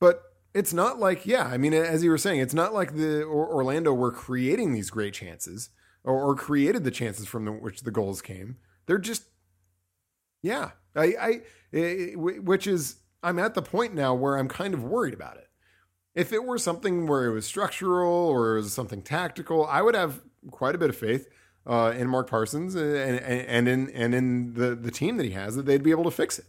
[0.01, 3.25] But it's not like, yeah, I mean, as you were saying, it's not like the
[3.25, 5.71] Orlando were creating these great chances
[6.05, 8.57] or, or created the chances from the, which the goals came.
[8.87, 9.25] They're just,
[10.43, 11.41] yeah, I, I,
[11.73, 15.49] it, which is, I'm at the point now where I'm kind of worried about it.
[16.15, 19.97] If it were something where it was structural or it was something tactical, I would
[19.97, 21.29] have quite a bit of faith
[21.67, 25.33] uh, in Mark Parsons and, and, and in and in the the team that he
[25.33, 26.47] has that they'd be able to fix it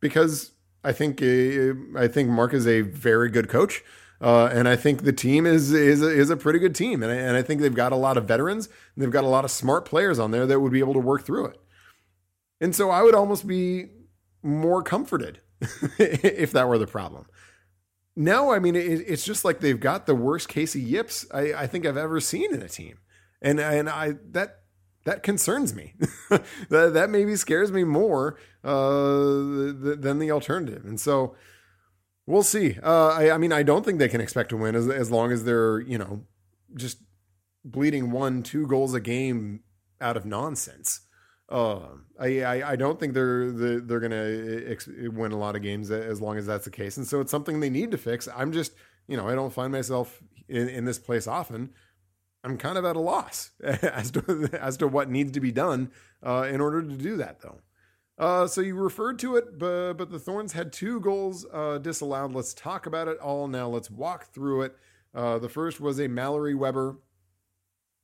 [0.00, 0.52] because
[0.84, 3.82] I think uh, I think Mark is a very good coach.
[4.22, 7.10] Uh, and I think the team is is a, is a pretty good team, and
[7.10, 8.66] I, and I think they've got a lot of veterans.
[8.66, 11.00] And they've got a lot of smart players on there that would be able to
[11.00, 11.60] work through it.
[12.60, 13.86] And so I would almost be
[14.42, 15.40] more comforted
[15.98, 17.26] if that were the problem.
[18.14, 21.66] No, I mean it, it's just like they've got the worst Casey Yips I, I
[21.66, 22.98] think I've ever seen in a team,
[23.40, 24.60] and and I that
[25.04, 25.94] that concerns me.
[26.30, 31.34] that that maybe scares me more uh, than the alternative, and so
[32.32, 32.78] we'll see.
[32.82, 35.30] Uh, I, I mean, I don't think they can expect to win as as long
[35.30, 36.24] as they're you know
[36.74, 36.98] just
[37.64, 39.60] bleeding one two goals a game
[40.00, 41.00] out of nonsense.
[41.48, 41.80] Uh,
[42.18, 45.62] I, I, I don't think they're they're, they're going to ex- win a lot of
[45.62, 48.26] games as long as that's the case, and so it's something they need to fix.
[48.34, 48.72] I'm just
[49.06, 51.70] you know I don't find myself in, in this place often.
[52.44, 55.92] I'm kind of at a loss as to as to what needs to be done
[56.26, 57.60] uh, in order to do that, though.
[58.18, 62.34] Uh, so you referred to it, but, but the Thorns had two goals uh, disallowed.
[62.34, 63.68] Let's talk about it all now.
[63.68, 64.76] Let's walk through it.
[65.14, 66.98] Uh, the first was a Mallory Weber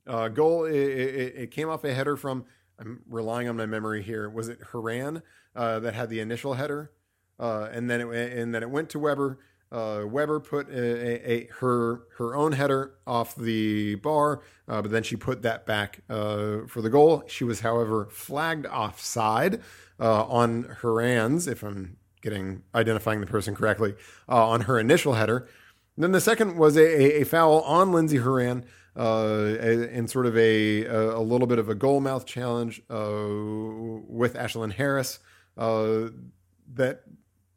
[0.07, 0.65] uh, goal.
[0.65, 2.45] It, it, it, came off a header from.
[2.79, 4.29] I'm relying on my memory here.
[4.31, 5.23] Was it Horan
[5.55, 6.93] uh, that had the initial header,
[7.39, 9.39] uh, and then it and then it went to Weber.
[9.71, 15.17] Weber put a, a, a, her her own header off the bar, but then she
[15.17, 17.25] put that back for the goal.
[17.27, 19.61] She was, however, flagged offside
[20.01, 23.95] uh, on Horan's, if I'm getting identifying the person correctly,
[24.29, 25.49] uh, on her initial header.
[25.97, 28.65] Then the second was a, a foul on Lindsey Horan
[28.97, 34.73] uh, in sort of a, a little bit of a goal mouth challenge with Ashlyn
[34.73, 35.19] Harris
[35.57, 37.03] that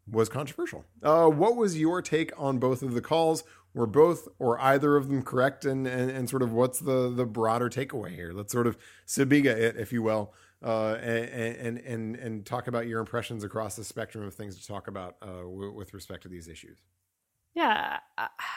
[0.09, 0.85] was controversial.
[1.01, 3.43] Uh, what was your take on both of the calls?
[3.73, 5.63] Were both or either of them correct?
[5.63, 8.33] And, and, and sort of what's the, the broader takeaway here?
[8.33, 8.77] Let's sort of
[9.07, 10.33] Sibiga it, if you will,
[10.63, 14.87] uh, and, and, and talk about your impressions across the spectrum of things to talk
[14.87, 16.77] about uh, w- with respect to these issues.
[17.53, 17.99] Yeah,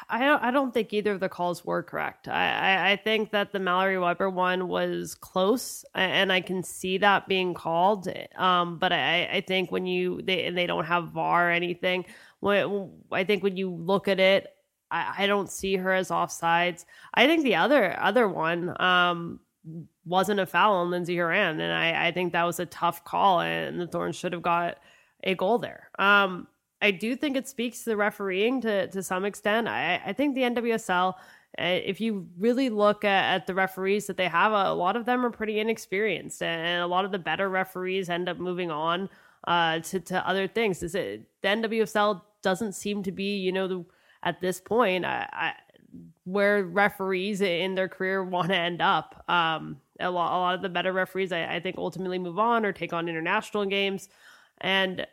[0.09, 0.41] I don't.
[0.41, 2.29] I don't think either of the calls were correct.
[2.29, 7.27] I, I, think that the Mallory Weber one was close, and I can see that
[7.27, 8.07] being called.
[8.37, 12.05] Um, but I, I think when you they and they don't have VAR or anything.
[12.39, 14.47] When I think when you look at it,
[14.93, 16.85] I, I don't see her as offsides.
[17.15, 19.41] I think the other other one um
[20.05, 23.41] wasn't a foul on Lindsey Horan, and I, I think that was a tough call,
[23.41, 24.79] and the Thorns should have got
[25.23, 25.91] a goal there.
[25.99, 26.49] Um
[26.85, 29.69] I do think it speaks to the refereeing to to some extent.
[29.69, 34.19] I, I think the NWSL, uh, if you really look at, at, the referees that
[34.19, 37.49] they have, a, lot of them are pretty inexperienced, and a lot of the better
[37.49, 39.09] referees end up moving on
[39.49, 40.83] uh, to to other things.
[40.83, 43.85] Is it the NWSL doesn't seem to be, you know, the,
[44.23, 45.53] at this point, I, I,
[46.25, 49.25] where referees in their career want to end up.
[49.29, 52.65] Um, a lot, a lot of the better referees, I, I think, ultimately move on
[52.65, 54.09] or take on international games,
[54.61, 55.07] and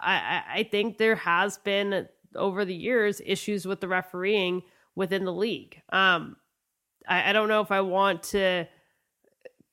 [0.00, 4.62] I, I think there has been over the years issues with the refereeing
[4.94, 5.80] within the league.
[5.90, 6.36] Um,
[7.08, 8.66] I, I don't know if I want to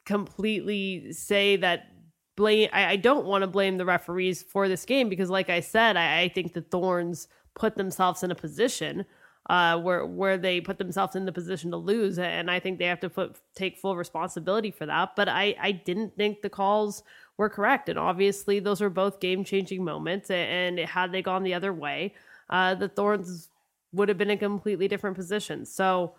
[0.06, 1.88] completely say that
[2.36, 2.70] blame.
[2.74, 5.98] I, I don't want to blame the referees for this game because, like I said,
[5.98, 9.06] I, I think the Thorns put themselves in a position
[9.50, 12.86] uh, where where they put themselves in the position to lose, and I think they
[12.86, 15.16] have to put take full responsibility for that.
[15.16, 17.04] But I I didn't think the calls
[17.42, 17.90] were correct.
[17.90, 20.30] And obviously, those were both game changing moments.
[20.30, 22.14] And had they gone the other way,
[22.50, 23.50] uh, the Thorns
[23.92, 25.66] would have been in a completely different position.
[25.66, 26.14] So,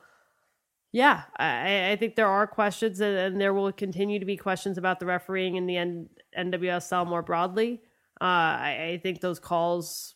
[0.90, 4.76] yeah, I, I think there are questions, and, and, there will continue to be questions
[4.76, 7.80] about the refereeing in the N- NWSL more broadly.
[8.20, 10.14] Uh, I, I, think those calls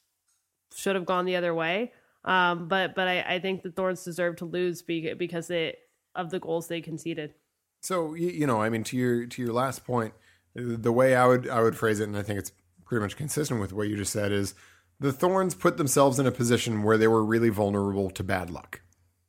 [0.74, 1.92] should have gone the other way.
[2.26, 5.76] Um, but but I, I, think the Thorns deserve to lose because they,
[6.16, 7.34] of the goals they conceded.
[7.82, 10.12] So you know, I mean, to your to your last point,
[10.54, 12.50] the way I would I would phrase it, and I think it's
[12.84, 14.54] pretty much consistent with what you just said, is
[14.98, 18.80] the Thorns put themselves in a position where they were really vulnerable to bad luck,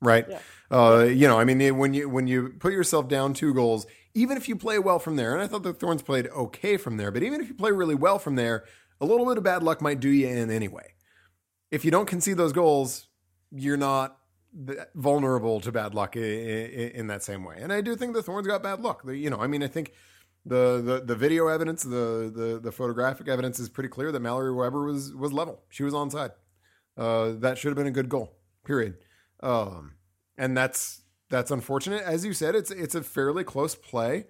[0.02, 0.26] right?
[0.28, 0.40] Yeah.
[0.72, 3.86] Uh, you know, I mean, when you when you put yourself down two goals,
[4.16, 6.98] even if you play well from there, and I thought the Thorns played okay from
[6.98, 8.64] there, but even if you play really well from there,
[9.00, 10.94] a little bit of bad luck might do you in anyway.
[11.72, 13.08] If you don't concede those goals,
[13.52, 14.18] you're not
[14.96, 17.58] vulnerable to bad luck in, that same way.
[17.60, 19.04] And I do think the Thorns got bad luck.
[19.06, 19.94] You know, I mean, I think
[20.46, 24.54] the, the the video evidence, the, the the photographic evidence is pretty clear that Mallory
[24.54, 25.64] Weber was was level.
[25.70, 26.32] She was onside.
[26.98, 28.38] Uh, that should have been a good goal.
[28.64, 28.98] Period.
[29.42, 29.96] Um,
[30.38, 32.04] and that's that's unfortunate.
[32.04, 34.26] As you said, it's it's a fairly close play.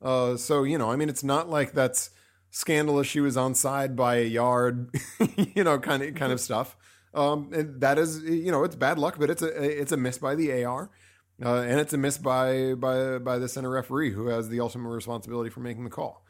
[0.00, 2.10] Uh, so you know, I mean, it's not like that's
[2.52, 3.08] scandalous.
[3.08, 4.94] She was onside by a yard,
[5.36, 6.76] you know, kind of kind of stuff.
[7.14, 10.18] Um, and that is, you know, it's bad luck, but it's a it's a miss
[10.18, 10.90] by the AR.
[11.44, 14.90] Uh, and it's a miss by by by the center referee who has the ultimate
[14.90, 16.24] responsibility for making the call.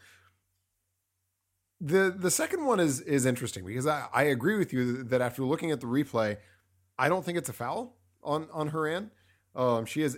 [1.81, 5.43] The the second one is is interesting because I, I agree with you that after
[5.43, 6.39] looking at the replay,
[6.99, 9.11] I don't think it's a foul on on her end.
[9.55, 10.17] Um, she has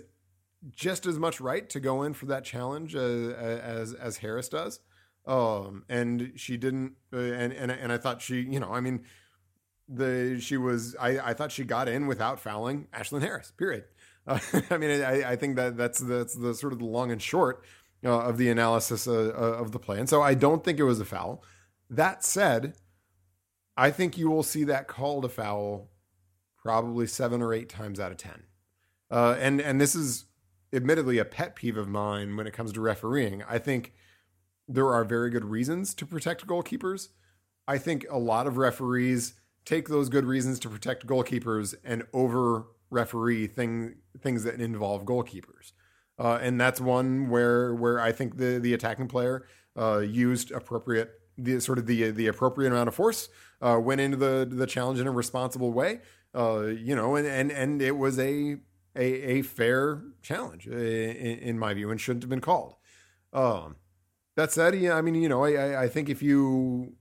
[0.71, 4.79] just as much right to go in for that challenge as as, as Harris does.
[5.27, 9.03] Um, and she didn't, uh, and, and and I thought she, you know, I mean,
[9.87, 13.51] the she was, I, I thought she got in without fouling Ashlyn Harris.
[13.57, 13.85] Period.
[14.27, 17.21] Uh, I mean, I, I think that that's that's the sort of the long and
[17.21, 17.63] short
[18.03, 20.83] uh, of the analysis uh, uh, of the play, and so I don't think it
[20.83, 21.43] was a foul.
[21.89, 22.75] That said,
[23.75, 25.89] I think you will see that called a foul
[26.57, 28.43] probably seven or eight times out of ten.
[29.09, 30.25] Uh, and and this is
[30.73, 33.43] admittedly a pet peeve of mine when it comes to refereeing.
[33.43, 33.93] I think
[34.67, 37.09] there are very good reasons to protect goalkeepers.
[37.67, 39.35] I think a lot of referees
[39.65, 45.73] take those good reasons to protect goalkeepers and over referee thing, things that involve goalkeepers.
[46.17, 49.45] Uh, and that's one where where I think the the attacking player
[49.77, 53.27] uh, used appropriate the sort of the the appropriate amount of force,
[53.61, 55.99] uh, went into the the challenge in a responsible way,
[56.33, 58.57] uh, you know, and and and it was a
[58.95, 62.75] a, a fair challenge in, in, my view and shouldn't have been called.
[63.33, 63.75] Um,
[64.35, 66.93] that said, yeah, I mean, you know, I, I think if you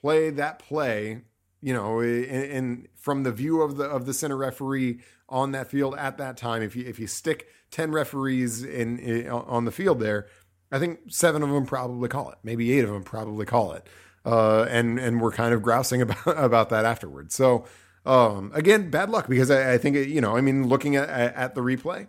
[0.00, 1.22] play that play,
[1.60, 5.94] you know, and from the view of the of the center referee on that field
[5.96, 9.98] at that time, if you if you stick ten referees in, in on the field
[10.00, 10.26] there,
[10.70, 13.86] I think seven of them probably call it, maybe eight of them probably call it,
[14.24, 17.34] uh, and and we're kind of grousing about about that afterwards.
[17.34, 17.64] So
[18.06, 21.08] um, again, bad luck because I, I think it, you know, I mean, looking at
[21.08, 22.06] at the replay,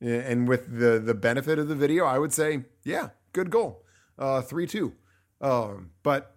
[0.00, 3.84] and with the the benefit of the video, I would say, yeah, good goal,
[4.18, 4.94] uh, three two.
[5.40, 6.36] Um, but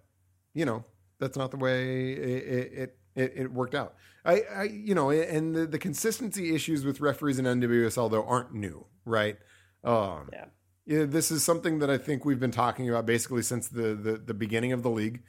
[0.54, 0.84] you know,
[1.18, 3.94] that's not the way it it, it, it worked out.
[4.24, 8.54] I, I, you know, and the, the consistency issues with referees in NWSL though aren't
[8.54, 9.36] new, right?
[9.82, 10.44] Um, yeah.
[10.86, 11.04] yeah.
[11.06, 14.34] This is something that I think we've been talking about basically since the the, the
[14.34, 15.22] beginning of the league.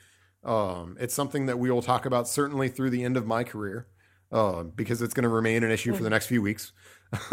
[0.44, 3.88] Um, it's something that we will talk about certainly through the end of my career
[4.34, 6.74] uh, because it's going to remain an issue for the next few weeks.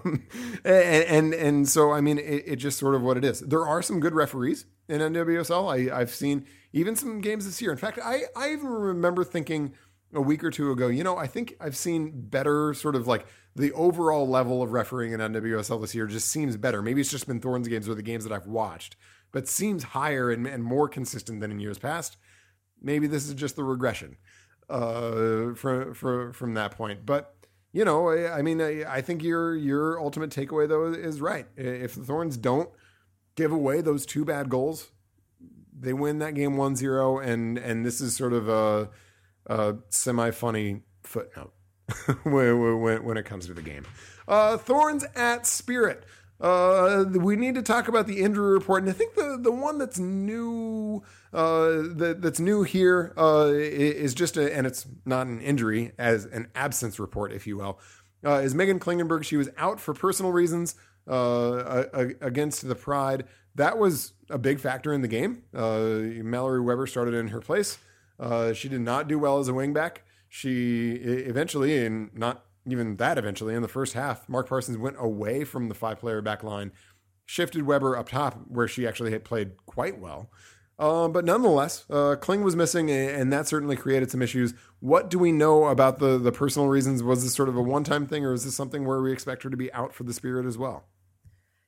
[0.00, 0.24] and,
[0.64, 3.38] and, and so I mean it, it, just sort of what it is.
[3.40, 5.92] There are some good referees in NWSL.
[5.92, 7.70] I, I've seen even some games this year.
[7.70, 9.74] In fact, I I even remember thinking
[10.12, 13.24] a week or two ago, you know, I think I've seen better sort of like
[13.54, 16.82] the overall level of refereeing in NWSL this year just seems better.
[16.82, 18.96] Maybe it's just been Thorns games or the games that I've watched,
[19.30, 22.16] but seems higher and, and more consistent than in years past
[22.82, 24.16] maybe this is just the regression
[24.72, 27.04] uh, from from from that point.
[27.04, 27.34] But
[27.72, 31.46] you know, I, I mean, I, I, think your your ultimate takeaway though is right.
[31.56, 32.70] If the Thorns don't
[33.34, 34.90] give away those two bad goals,
[35.78, 38.90] they win that game 1-0 and and this is sort of a,
[39.46, 41.52] a semi funny footnote
[42.22, 43.84] when, when when it comes to the game.
[44.26, 46.04] Uh, Thorns at Spirit.
[46.40, 49.78] Uh, we need to talk about the injury report, and I think the the one
[49.78, 51.02] that's new
[51.32, 56.26] uh, that, that's new here uh, is just a, and it's not an injury as
[56.26, 57.78] an absence report, if you will.
[58.24, 59.24] Uh, is Meghan Klingenberg?
[59.24, 60.74] She was out for personal reasons
[61.08, 61.84] uh,
[62.20, 63.24] against the Pride.
[63.54, 65.42] That was a big factor in the game.
[65.54, 67.78] Uh, Mallory Weber started in her place.
[68.54, 69.98] she did not do well as a wingback.
[70.28, 75.44] She eventually, and not even that eventually, in the first half, Mark Parsons went away
[75.44, 76.72] from the five player back line,
[77.26, 80.30] shifted Weber up top, where she actually had played quite well.
[80.78, 84.54] Uh, but nonetheless, uh, Kling was missing, and that certainly created some issues.
[84.80, 87.02] What do we know about the the personal reasons?
[87.02, 89.42] Was this sort of a one time thing, or is this something where we expect
[89.44, 90.84] her to be out for the Spirit as well?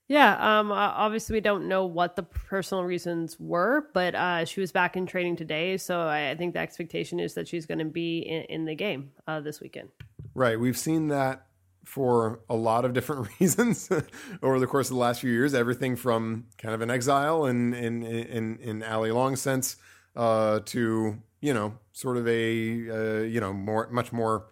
[0.06, 4.70] Yeah, um, obviously we don't know what the personal reasons were, but uh, she was
[4.70, 8.18] back in training today, so I think the expectation is that she's going to be
[8.18, 9.88] in, in, the game uh, this weekend.
[10.34, 11.46] Right, we've seen that
[11.84, 13.90] for a lot of different reasons
[14.42, 15.54] over the course of the last few years.
[15.54, 19.76] Everything from kind of an exile in in in, in Allie Long sense
[20.16, 24.46] uh, to you know sort of a uh, you know more much more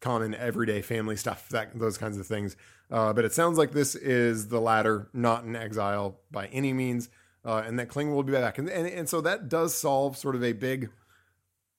[0.00, 2.56] common everyday family stuff that those kinds of things.
[2.90, 7.08] Uh, but it sounds like this is the latter, not an exile by any means,
[7.44, 10.34] uh, and that Kling will be back, and, and and so that does solve sort
[10.34, 10.90] of a big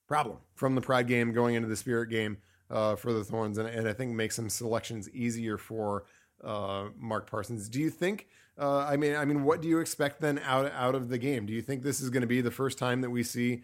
[0.08, 2.38] problem from the Pride game going into the Spirit game
[2.72, 6.06] uh, for the Thorns, and, and I think makes some selections easier for
[6.44, 7.70] uh, Mark Parsons.
[7.70, 8.28] Do you think?
[8.58, 11.46] Uh, I mean, I mean, what do you expect then out out of the game?
[11.46, 13.64] Do you think this is going to be the first time that we see,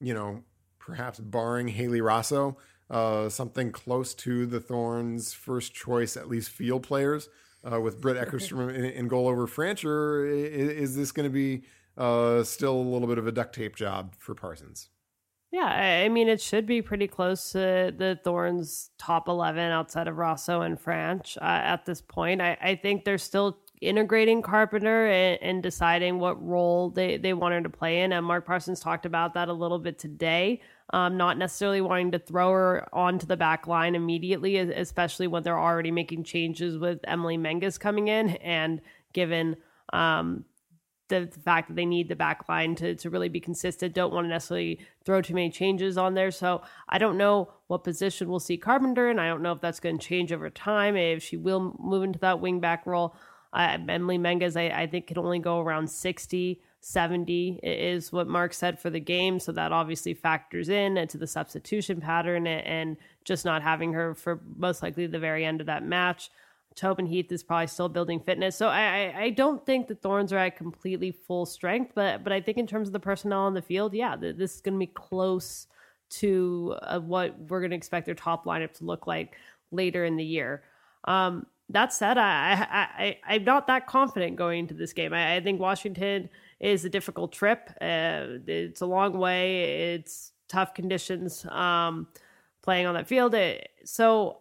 [0.00, 0.42] you know,
[0.78, 2.56] perhaps barring Haley Raso,
[2.88, 7.28] uh, something close to the Thorns' first choice, at least field players,
[7.70, 10.28] uh, with Britt Eckerstrom in, in, goal over Francher?
[10.28, 11.64] Is, is this going to be
[11.96, 14.88] uh, still a little bit of a duct tape job for Parsons?
[15.52, 20.14] Yeah, I mean, it should be pretty close to the Thorns' top 11 outside of
[20.14, 22.40] Raso and Franch uh, at this point.
[22.40, 27.54] I, I think there's still integrating Carpenter and, and, deciding what role they, they want
[27.54, 28.12] her to play in.
[28.12, 30.60] And Mark Parsons talked about that a little bit today.
[30.92, 35.58] Um, not necessarily wanting to throw her onto the back line immediately, especially when they're
[35.58, 38.30] already making changes with Emily Menges coming in.
[38.36, 38.82] And
[39.12, 39.56] given
[39.92, 40.44] um,
[41.10, 44.24] the, fact that they need the back line to, to really be consistent, don't want
[44.24, 46.30] to necessarily throw too many changes on there.
[46.30, 49.18] So I don't know what position we'll see Carpenter in.
[49.18, 52.18] I don't know if that's going to change over time, if she will move into
[52.20, 53.14] that wing back role.
[53.52, 56.62] Uh, Emily Menges, I, I think, can only go around 60.
[56.82, 59.38] 70 is what Mark said for the game.
[59.38, 64.40] So that obviously factors in into the substitution pattern and just not having her for
[64.56, 66.30] most likely the very end of that match.
[66.76, 68.56] Tobin Heath is probably still building fitness.
[68.56, 72.40] So I, I, don't think the Thorns are at completely full strength, but but I
[72.40, 74.86] think in terms of the personnel on the field, yeah, this is going to be
[74.86, 75.66] close
[76.10, 79.36] to uh, what we're going to expect their top lineup to look like
[79.70, 80.62] later in the year.
[81.04, 82.66] Um, that said, I,
[82.98, 85.12] I, I, am not that confident going into this game.
[85.12, 86.28] I, I think Washington
[86.58, 87.70] is a difficult trip.
[87.80, 89.92] Uh, it's a long way.
[89.94, 92.08] It's tough conditions um,
[92.62, 93.34] playing on that field.
[93.34, 94.38] It, so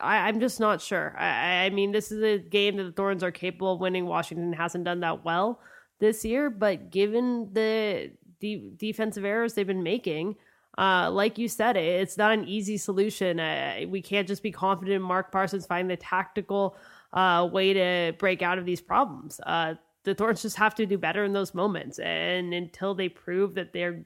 [0.00, 1.14] I, am just not sure.
[1.18, 4.06] I, I, mean, this is a game that the Thorns are capable of winning.
[4.06, 5.60] Washington hasn't done that well
[5.98, 10.36] this year, but given the de- defensive errors they've been making,
[10.76, 13.40] uh, like you said, it's not an easy solution.
[13.40, 16.76] Uh, we can't just be confident in Mark Parsons finding the tactical
[17.12, 19.40] uh, way to break out of these problems.
[19.44, 19.74] Uh,
[20.04, 23.72] the Thorns just have to do better in those moments, and until they prove that
[23.72, 24.04] they're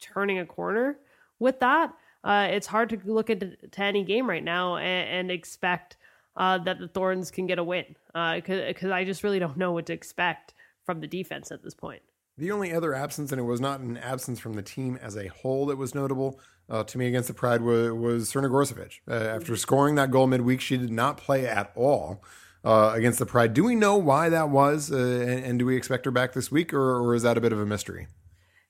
[0.00, 0.98] turning a corner
[1.40, 1.92] with that,
[2.24, 3.40] uh, it's hard to look at
[3.72, 5.96] to any game right now and, and expect
[6.36, 9.86] uh, that the Thorns can get a win because I just really don't know what
[9.86, 12.02] to expect from the defense at this point.
[12.36, 15.28] The only other absence, and it was not an absence from the team as a
[15.28, 19.00] whole that was notable uh, to me against the Pride, was, was Crnogorcevic.
[19.08, 22.24] Uh, after scoring that goal midweek, she did not play at all
[22.64, 23.54] uh, against the Pride.
[23.54, 26.50] Do we know why that was, uh, and, and, do we expect her back this
[26.50, 28.08] week, or, or is that a bit of a mystery?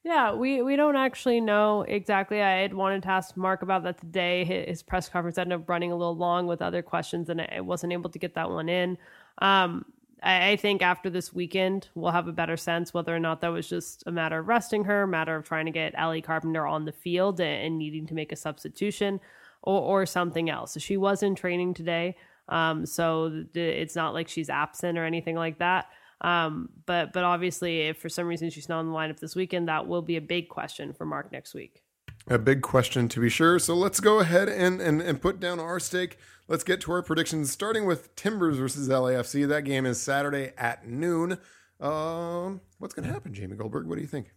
[0.04, 2.42] Yeah, we, we don't actually know exactly.
[2.42, 4.44] I had wanted to ask Mark about that today.
[4.44, 7.94] His press conference ended up running a little long with other questions, and I wasn't
[7.94, 8.98] able to get that one in.
[9.38, 9.86] Um,
[10.22, 13.48] I, I think after this weekend, we'll have a better sense whether or not that
[13.48, 16.84] was just a matter of resting her, matter of trying to get Ellie Carpenter on
[16.84, 19.20] the field and, and needing to make a substitution,
[19.62, 20.76] or, or something else.
[20.78, 22.16] She was in training today,
[22.50, 25.86] um, so it's not like she's absent or anything like that.
[26.20, 29.68] Um, but but obviously, if for some reason she's not on the lineup this weekend,
[29.68, 31.82] that will be a big question for Mark next week.
[32.26, 33.58] A big question to be sure.
[33.58, 36.16] So let's go ahead and, and, and put down our stake.
[36.48, 39.46] Let's get to our predictions, starting with Timbers versus LAFC.
[39.46, 41.38] That game is Saturday at noon.
[41.80, 43.86] Um, what's going to happen, Jamie Goldberg?
[43.86, 44.32] What do you think?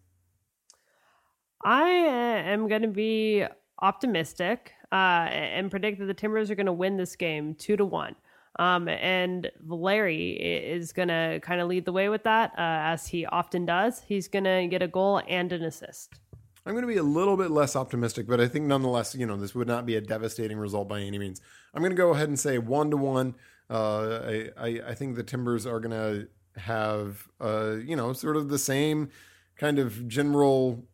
[1.63, 3.45] I am going to be
[3.81, 7.85] optimistic uh, and predict that the Timbers are going to win this game two to
[7.85, 8.15] one.
[8.59, 13.07] Um, and Valeri is going to kind of lead the way with that, uh, as
[13.07, 14.01] he often does.
[14.01, 16.19] He's going to get a goal and an assist.
[16.65, 19.37] I'm going to be a little bit less optimistic, but I think nonetheless, you know,
[19.37, 21.39] this would not be a devastating result by any means.
[21.73, 23.35] I'm going to go ahead and say one to one.
[23.69, 26.27] Uh, I, I, think the Timbers are going to
[26.59, 29.09] have, uh, you know, sort of the same
[29.57, 30.85] kind of general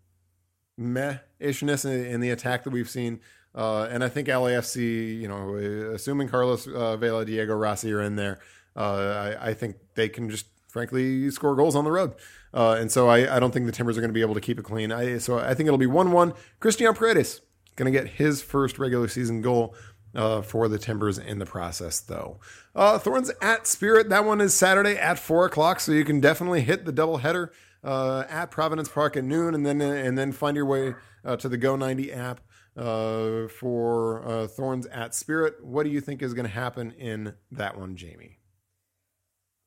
[0.77, 3.19] meh-ishness in, in the attack that we've seen
[3.55, 5.55] uh, and I think LAFC, you know,
[5.93, 8.39] assuming Carlos uh, Vela, Diego Rossi are in there,
[8.75, 12.15] uh, I, I, think they can just frankly score goals on the road.
[12.51, 14.41] Uh, and so I, I, don't think the Timbers are going to be able to
[14.41, 14.91] keep it clean.
[14.91, 16.33] I, so I think it'll be 1 1.
[16.59, 17.41] Cristhian Paredes
[17.75, 19.75] going to get his first regular season goal.
[20.15, 22.39] Uh, for the Timbers in the process, though.
[22.75, 24.09] Uh, Thorns at Spirit.
[24.09, 27.49] That one is Saturday at four o'clock, so you can definitely hit the doubleheader
[27.83, 30.93] uh, at Providence Park at noon, and then and then find your way
[31.25, 32.41] uh, to the Go ninety app
[32.77, 35.63] uh, for uh, Thorns at Spirit.
[35.63, 38.39] What do you think is going to happen in that one, Jamie?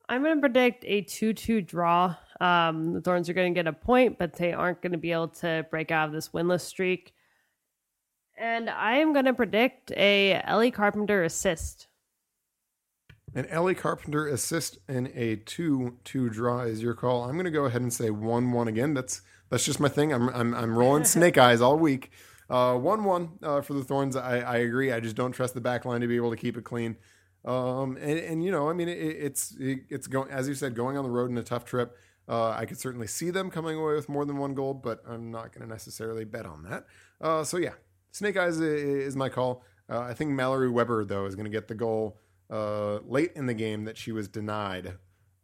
[0.09, 2.15] I'm going to predict a 2 2 draw.
[2.41, 5.13] Um, the Thorns are going to get a point, but they aren't going to be
[5.13, 7.13] able to break out of this winless streak.
[8.39, 11.89] And I am going to predict a Ellie Carpenter assist.
[13.35, 17.25] An Ellie Carpenter assist in a 2 2 draw is your call.
[17.25, 18.95] I'm going to go ahead and say 1 1 again.
[18.95, 20.13] That's that's just my thing.
[20.13, 22.11] I'm, I'm, I'm rolling snake eyes all week.
[22.49, 24.17] Uh, one one uh, for the Thorns.
[24.17, 24.93] I, I agree.
[24.93, 26.97] I just don't trust the back line to be able to keep it clean.
[27.45, 30.75] Um, and, and you know, I mean, it, it's it, it's going as you said,
[30.75, 31.97] going on the road in a tough trip.
[32.29, 35.31] Uh, I could certainly see them coming away with more than one goal, but I'm
[35.31, 36.87] not going to necessarily bet on that.
[37.21, 37.75] Uh, so yeah,
[38.11, 39.63] Snake Eyes is, my call.
[39.89, 42.19] Uh, I think Mallory Weber though is going to get the goal
[42.51, 44.95] uh, late in the game that she was denied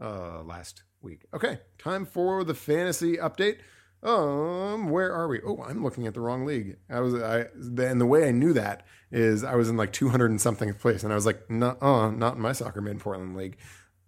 [0.00, 1.26] last week.
[1.32, 3.58] Okay, time for the fantasy update.
[4.02, 5.40] Um, where are we?
[5.46, 6.76] Oh, I'm looking at the wrong league.
[6.90, 7.46] I was, I,
[7.82, 11.04] and the way I knew that is I was in like 200 and something place,
[11.04, 13.56] and I was like, uh, not in my soccer in Portland league.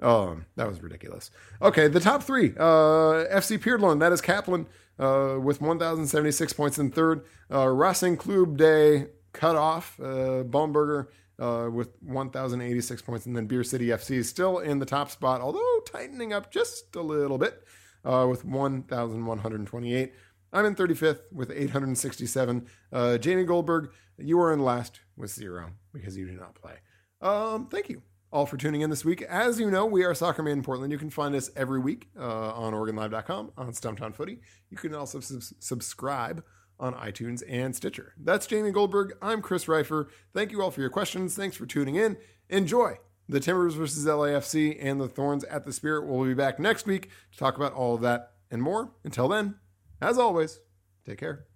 [0.00, 1.30] Um, that was ridiculous.
[1.62, 2.50] Okay, the top three.
[2.58, 4.66] Uh, FC Peardland, that is Kaplan,
[4.98, 7.24] uh, with 1,076 points in third.
[7.50, 11.06] Uh, Racing Club de cut off, uh, Baumberger,
[11.38, 13.26] uh, with 1,086 points.
[13.26, 16.94] And then Beer City FC is still in the top spot, although tightening up just
[16.96, 17.62] a little bit,
[18.04, 20.12] uh, with 1,128.
[20.52, 22.66] I'm in 35th with 867.
[22.92, 26.74] Uh, Jamie Goldberg, you are in last with zero because you do not play.
[27.20, 29.22] Um, thank you all for tuning in this week.
[29.22, 30.92] As you know, we are Soccer Made in Portland.
[30.92, 34.40] You can find us every week uh, on OregonLive.com, on Stumptown Footy.
[34.70, 36.44] You can also sub- subscribe
[36.78, 38.14] on iTunes and Stitcher.
[38.20, 39.16] That's Jamie Goldberg.
[39.22, 40.08] I'm Chris Rifer.
[40.32, 41.36] Thank you all for your questions.
[41.36, 42.16] Thanks for tuning in.
[42.48, 42.98] Enjoy
[43.28, 46.06] the Timbers versus LAFC and the Thorns at the Spirit.
[46.06, 48.92] We'll be back next week to talk about all of that and more.
[49.04, 49.56] Until then,
[50.00, 50.60] as always,
[51.06, 51.46] take care.